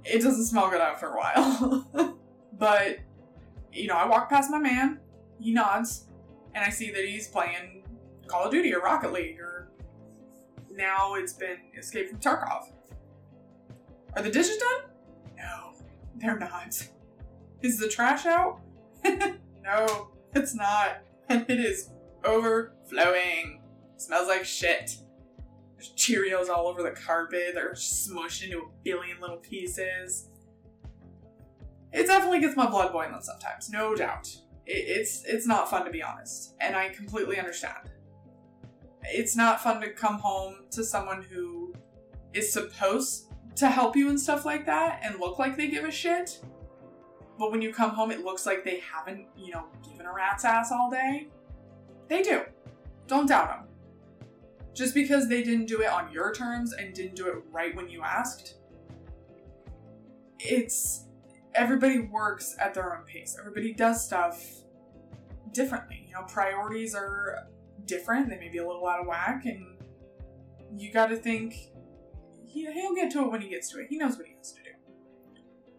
it 0.05 0.21
doesn't 0.21 0.45
smell 0.45 0.69
good 0.69 0.79
after 0.79 1.07
a 1.07 1.17
while. 1.17 2.17
but 2.53 2.99
you 3.73 3.87
know, 3.87 3.95
I 3.95 4.07
walk 4.07 4.29
past 4.29 4.49
my 4.49 4.59
man, 4.59 4.99
he 5.39 5.51
nods, 5.51 6.07
and 6.55 6.63
I 6.63 6.69
see 6.69 6.91
that 6.91 7.05
he's 7.05 7.27
playing 7.27 7.83
Call 8.27 8.45
of 8.45 8.51
Duty 8.51 8.73
or 8.73 8.79
Rocket 8.79 9.11
League 9.11 9.39
or 9.39 9.69
now 10.71 11.15
it's 11.15 11.33
been 11.33 11.57
Escape 11.77 12.09
from 12.09 12.19
Tarkov. 12.19 12.71
Are 14.15 14.21
the 14.21 14.29
dishes 14.29 14.57
done? 14.57 14.91
No, 15.37 15.73
they're 16.15 16.39
not. 16.39 16.87
Is 17.61 17.79
the 17.79 17.87
trash 17.87 18.25
out? 18.25 18.59
no, 19.03 20.09
it's 20.33 20.53
not. 20.53 20.99
And 21.29 21.45
it 21.49 21.59
is 21.59 21.89
overflowing. 22.23 23.61
Smells 23.97 24.27
like 24.27 24.45
shit. 24.45 24.97
There's 25.75 25.93
Cheerios 25.95 26.49
all 26.49 26.67
over 26.67 26.83
the 26.83 26.91
carpet. 26.91 27.51
They're 27.53 27.73
smushed 27.73 28.43
into 28.43 28.59
a 28.59 28.69
billion 28.83 29.19
little 29.19 29.37
pieces. 29.37 30.29
It 31.91 32.07
definitely 32.07 32.41
gets 32.41 32.55
my 32.55 32.69
blood 32.69 32.91
boiling 32.91 33.21
sometimes, 33.21 33.69
no 33.69 33.95
doubt. 33.95 34.27
It, 34.65 34.71
it's 34.71 35.23
it's 35.25 35.47
not 35.47 35.69
fun 35.69 35.85
to 35.85 35.91
be 35.91 36.03
honest, 36.03 36.55
and 36.59 36.75
I 36.75 36.89
completely 36.89 37.39
understand. 37.39 37.89
It's 39.03 39.35
not 39.35 39.61
fun 39.61 39.81
to 39.81 39.89
come 39.91 40.19
home 40.19 40.65
to 40.71 40.83
someone 40.83 41.23
who 41.23 41.73
is 42.33 42.51
supposed 42.51 43.31
to 43.55 43.69
help 43.69 43.95
you 43.95 44.09
and 44.09 44.19
stuff 44.19 44.45
like 44.45 44.65
that 44.65 44.99
and 45.03 45.19
look 45.19 45.39
like 45.39 45.57
they 45.57 45.67
give 45.67 45.85
a 45.85 45.91
shit. 45.91 46.39
But 47.37 47.51
when 47.51 47.61
you 47.61 47.73
come 47.73 47.91
home, 47.91 48.11
it 48.11 48.23
looks 48.23 48.45
like 48.45 48.63
they 48.63 48.79
haven't, 48.79 49.27
you 49.37 49.51
know, 49.51 49.65
given 49.87 50.05
a 50.05 50.13
rat's 50.13 50.43
ass 50.43 50.71
all 50.71 50.89
day. 50.89 51.27
They 52.07 52.21
do. 52.21 52.41
Don't 53.07 53.27
doubt 53.27 53.49
them. 53.49 53.67
Just 54.73 54.93
because 54.93 55.27
they 55.27 55.43
didn't 55.43 55.65
do 55.65 55.81
it 55.81 55.89
on 55.89 56.11
your 56.11 56.33
terms 56.33 56.73
and 56.73 56.93
didn't 56.93 57.15
do 57.15 57.27
it 57.27 57.35
right 57.51 57.75
when 57.75 57.89
you 57.89 58.01
asked, 58.03 58.55
it's 60.39 61.05
everybody 61.55 61.99
works 61.99 62.55
at 62.59 62.73
their 62.73 62.95
own 62.95 63.03
pace. 63.05 63.35
Everybody 63.39 63.73
does 63.73 64.05
stuff 64.05 64.43
differently. 65.51 66.05
You 66.07 66.13
know, 66.13 66.23
priorities 66.27 66.93
are 66.93 67.47
different. 67.85 68.29
They 68.29 68.37
may 68.37 68.49
be 68.49 68.59
a 68.59 68.67
little 68.67 68.87
out 68.87 68.99
of 68.99 69.07
whack, 69.07 69.45
and 69.45 69.65
you 70.77 70.91
got 70.91 71.07
to 71.07 71.15
think 71.15 71.55
he, 72.45 72.71
he'll 72.71 72.95
get 72.95 73.11
to 73.11 73.23
it 73.23 73.31
when 73.31 73.41
he 73.41 73.49
gets 73.49 73.69
to 73.71 73.79
it. 73.79 73.87
He 73.89 73.97
knows 73.97 74.17
what 74.17 74.27
he 74.27 74.35
has 74.37 74.51
to 74.53 74.63
do. 74.63 74.69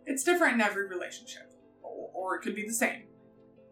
It's 0.06 0.24
different 0.24 0.54
in 0.54 0.60
every 0.60 0.88
relationship, 0.88 1.47
or, 2.14 2.36
it 2.36 2.42
could 2.42 2.54
be 2.54 2.66
the 2.66 2.72
same, 2.72 3.04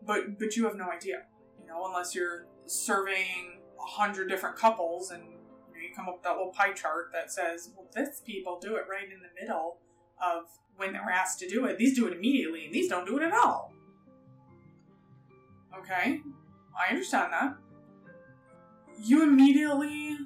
but 0.04 0.38
but 0.38 0.56
you 0.56 0.64
have 0.64 0.76
no 0.76 0.90
idea. 0.90 1.22
You 1.60 1.66
know, 1.66 1.86
unless 1.86 2.14
you're 2.14 2.46
surveying 2.66 3.60
a 3.78 3.86
hundred 3.86 4.28
different 4.28 4.56
couples 4.56 5.10
and 5.10 5.22
you, 5.24 5.30
know, 5.30 5.80
you 5.80 5.94
come 5.94 6.08
up 6.08 6.14
with 6.14 6.22
that 6.24 6.36
little 6.36 6.52
pie 6.52 6.72
chart 6.72 7.10
that 7.12 7.30
says, 7.30 7.70
well, 7.76 7.86
this 7.94 8.22
people 8.24 8.58
do 8.60 8.76
it 8.76 8.84
right 8.90 9.04
in 9.04 9.20
the 9.20 9.40
middle 9.40 9.78
of 10.20 10.44
when 10.76 10.92
they're 10.92 11.02
asked 11.02 11.38
to 11.40 11.48
do 11.48 11.66
it. 11.66 11.78
These 11.78 11.96
do 11.96 12.06
it 12.06 12.12
immediately, 12.12 12.64
and 12.64 12.74
these 12.74 12.88
don't 12.88 13.06
do 13.06 13.18
it 13.18 13.22
at 13.22 13.32
all. 13.32 13.72
Okay, 15.78 16.20
I 16.76 16.90
understand 16.90 17.32
that. 17.32 17.56
You 19.02 19.22
immediately 19.22 20.16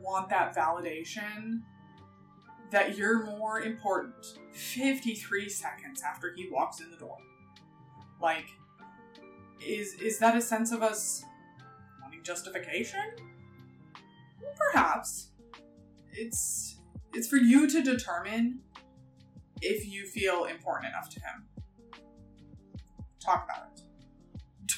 want 0.00 0.28
that 0.30 0.54
validation 0.54 1.60
that 2.70 2.96
you're 2.96 3.24
more 3.24 3.60
important 3.60 4.14
53 4.52 5.48
seconds 5.48 6.02
after 6.02 6.32
he 6.34 6.48
walks 6.50 6.80
in 6.80 6.90
the 6.90 6.96
door. 6.96 7.18
Like, 8.20 8.46
is 9.64 9.94
is 9.94 10.18
that 10.18 10.36
a 10.36 10.40
sense 10.40 10.72
of 10.72 10.82
us 10.82 11.24
wanting 12.02 12.22
justification? 12.22 13.00
perhaps 14.56 15.30
it's 16.12 16.78
it's 17.12 17.28
for 17.28 17.36
you 17.36 17.68
to 17.68 17.82
determine 17.82 18.60
if 19.62 19.86
you 19.90 20.06
feel 20.06 20.44
important 20.44 20.90
enough 20.90 21.08
to 21.10 21.20
him. 21.20 21.46
Talk 23.24 23.44
about 23.44 23.68
it. 23.72 23.82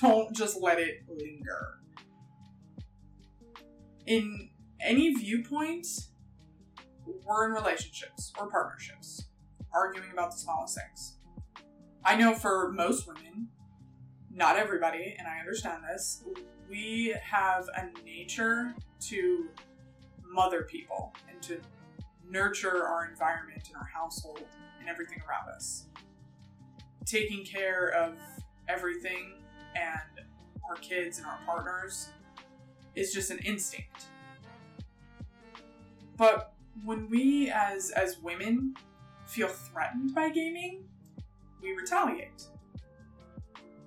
Don't 0.01 0.35
just 0.35 0.61
let 0.61 0.79
it 0.79 1.03
linger. 1.09 1.81
In 4.07 4.51
any 4.81 5.13
viewpoint, 5.15 5.87
we're 7.25 7.47
in 7.47 7.53
relationships 7.53 8.33
or 8.39 8.49
partnerships, 8.49 9.27
arguing 9.73 10.11
about 10.13 10.33
the 10.33 10.39
smallest 10.39 10.79
things. 10.79 11.15
I 12.05 12.17
know 12.17 12.35
for 12.35 12.73
most 12.73 13.07
women, 13.07 13.49
not 14.33 14.57
everybody, 14.57 15.17
and 15.19 15.27
I 15.27 15.39
understand 15.39 15.83
this, 15.91 16.23
we 16.71 17.15
have 17.23 17.69
a 17.77 17.89
nature 18.05 18.75
to 19.01 19.49
mother 20.25 20.63
people 20.63 21.13
and 21.31 21.43
to 21.43 21.61
nurture 22.29 22.87
our 22.87 23.07
environment 23.07 23.63
and 23.69 23.77
our 23.77 23.89
household 23.93 24.45
and 24.81 24.89
everything 24.89 25.19
around 25.29 25.55
us. 25.55 25.87
Taking 27.05 27.45
care 27.45 27.89
of 27.89 28.15
everything 28.69 29.35
and 29.75 30.27
our 30.69 30.77
kids 30.77 31.19
and 31.19 31.27
our 31.27 31.39
partners 31.47 32.11
is 32.95 33.13
just 33.13 33.31
an 33.31 33.39
instinct. 33.39 34.05
But 36.17 36.53
when 36.85 37.09
we 37.09 37.51
as 37.51 37.91
as 37.91 38.19
women 38.19 38.75
feel 39.27 39.49
threatened 39.49 40.15
by 40.15 40.31
gaming, 40.31 40.85
we 41.63 41.73
retaliate. 41.73 42.45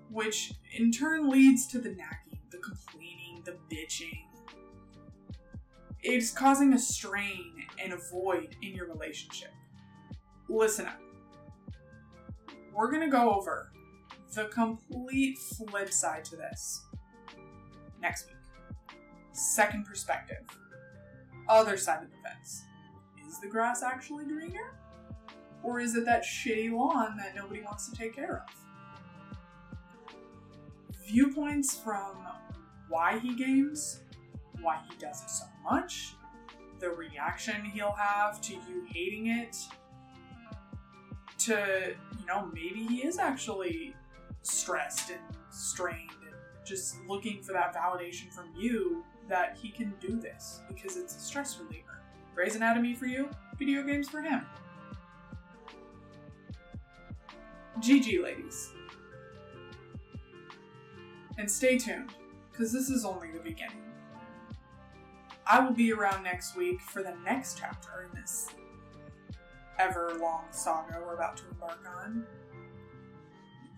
Which 0.10 0.54
in 0.74 0.92
turn 0.92 1.30
leads 1.30 1.68
to 1.68 1.80
the 1.80 1.90
nagging, 1.90 2.42
the 2.50 2.58
complaining, 2.58 3.44
the 3.46 3.58
bitching. 3.74 4.26
It's 6.04 6.32
causing 6.32 6.74
a 6.74 6.80
strain 6.80 7.54
and 7.82 7.94
a 7.94 7.98
void 7.98 8.56
in 8.62 8.74
your 8.74 8.88
relationship. 8.88 9.52
Listen 10.50 10.88
up. 10.88 11.00
We're 12.74 12.92
gonna 12.92 13.10
go 13.10 13.34
over 13.34 13.72
the 14.34 14.46
complete 14.46 15.38
flip 15.38 15.92
side 15.92 16.26
to 16.26 16.36
this 16.36 16.86
next 18.02 18.28
week. 18.28 18.36
Second 19.34 19.86
perspective. 19.86 20.44
Other 21.48 21.78
side 21.78 22.04
of 22.04 22.10
the 22.10 22.18
fence. 22.18 22.64
Is 23.32 23.40
the 23.40 23.48
grass 23.48 23.82
actually 23.82 24.26
greener? 24.26 24.74
Or 25.64 25.80
is 25.80 25.96
it 25.96 26.04
that 26.04 26.24
shitty 26.24 26.70
lawn 26.70 27.16
that 27.16 27.34
nobody 27.34 27.62
wants 27.62 27.90
to 27.90 27.96
take 27.96 28.14
care 28.14 28.44
of? 28.46 30.16
Viewpoints 31.08 31.74
from 31.74 32.18
why 32.90 33.20
he 33.20 33.34
games, 33.34 34.02
why 34.60 34.82
he 34.90 34.98
does 34.98 35.24
it 35.24 35.30
so 35.30 35.46
much, 35.64 36.16
the 36.80 36.90
reaction 36.90 37.64
he'll 37.64 37.94
have 37.94 38.42
to 38.42 38.54
you 38.54 38.86
hating 38.92 39.28
it, 39.28 39.56
to, 41.38 41.96
you 42.20 42.26
know, 42.26 42.50
maybe 42.54 42.84
he 42.84 43.08
is 43.08 43.18
actually 43.18 43.96
stressed 44.42 45.10
and 45.10 45.22
strained 45.50 46.10
and 46.26 46.36
just 46.66 46.98
looking 47.08 47.42
for 47.42 47.54
that 47.54 47.74
validation 47.74 48.30
from 48.34 48.50
you 48.58 49.06
that 49.30 49.58
he 49.62 49.70
can 49.70 49.94
do 50.02 50.20
this 50.20 50.60
because 50.68 50.98
it's 50.98 51.16
a 51.16 51.20
stress 51.20 51.58
reliever. 51.58 52.01
Grey's 52.42 52.56
Anatomy 52.56 52.96
for 52.96 53.06
you, 53.06 53.30
video 53.60 53.84
games 53.84 54.10
for 54.10 54.20
him. 54.20 54.44
GG, 57.80 58.24
ladies. 58.24 58.72
And 61.38 61.52
stay 61.52 61.78
tuned, 61.78 62.16
because 62.52 62.74
this 62.74 62.90
is 62.90 63.06
only 63.06 63.30
the 63.30 63.42
beginning. 63.42 63.84
I 65.46 65.60
will 65.60 65.74
be 65.74 65.94
around 65.94 66.24
next 66.24 66.56
week 66.56 66.82
for 66.82 67.04
the 67.04 67.14
next 67.24 67.60
chapter 67.60 68.10
in 68.10 68.20
this 68.20 68.48
ever 69.78 70.18
long 70.20 70.46
saga 70.50 71.00
we're 71.00 71.14
about 71.14 71.38
to 71.38 71.44
embark 71.48 71.88
on. 71.96 72.26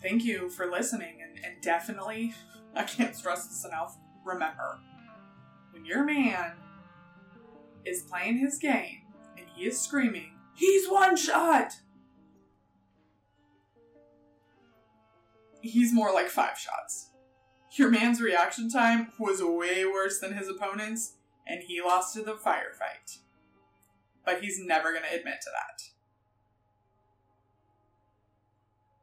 Thank 0.02 0.24
you 0.24 0.50
for 0.50 0.72
listening, 0.72 1.18
and, 1.22 1.44
and 1.44 1.62
definitely, 1.62 2.34
I 2.78 2.84
can't 2.84 3.14
stress 3.14 3.46
this 3.46 3.66
enough, 3.66 3.98
remember 4.24 4.80
when 5.74 5.84
your 5.84 6.06
man 6.06 6.54
is 7.86 8.04
playing 8.04 8.38
his 8.38 8.58
game 8.58 9.04
and 9.38 9.46
he 9.56 9.66
is 9.66 9.80
screaming, 9.80 10.34
He's 10.56 10.88
one 10.88 11.16
shot! 11.16 11.74
He's 15.62 15.94
more 15.94 16.14
like 16.14 16.28
five 16.28 16.58
shots. 16.58 17.12
Your 17.76 17.90
man's 17.90 18.22
reaction 18.22 18.70
time 18.70 19.14
was 19.18 19.42
way 19.42 19.86
worse 19.86 20.20
than 20.20 20.34
his 20.34 20.48
opponent's, 20.48 21.16
and 21.48 21.64
he 21.64 21.82
lost 21.82 22.14
to 22.16 22.22
the 22.22 22.34
firefight. 22.34 23.20
But 24.26 24.42
he's 24.42 24.60
never 24.60 24.92
going 24.92 25.06
to 25.10 25.18
admit 25.18 25.42
to 25.42 25.50
that. 25.52 25.93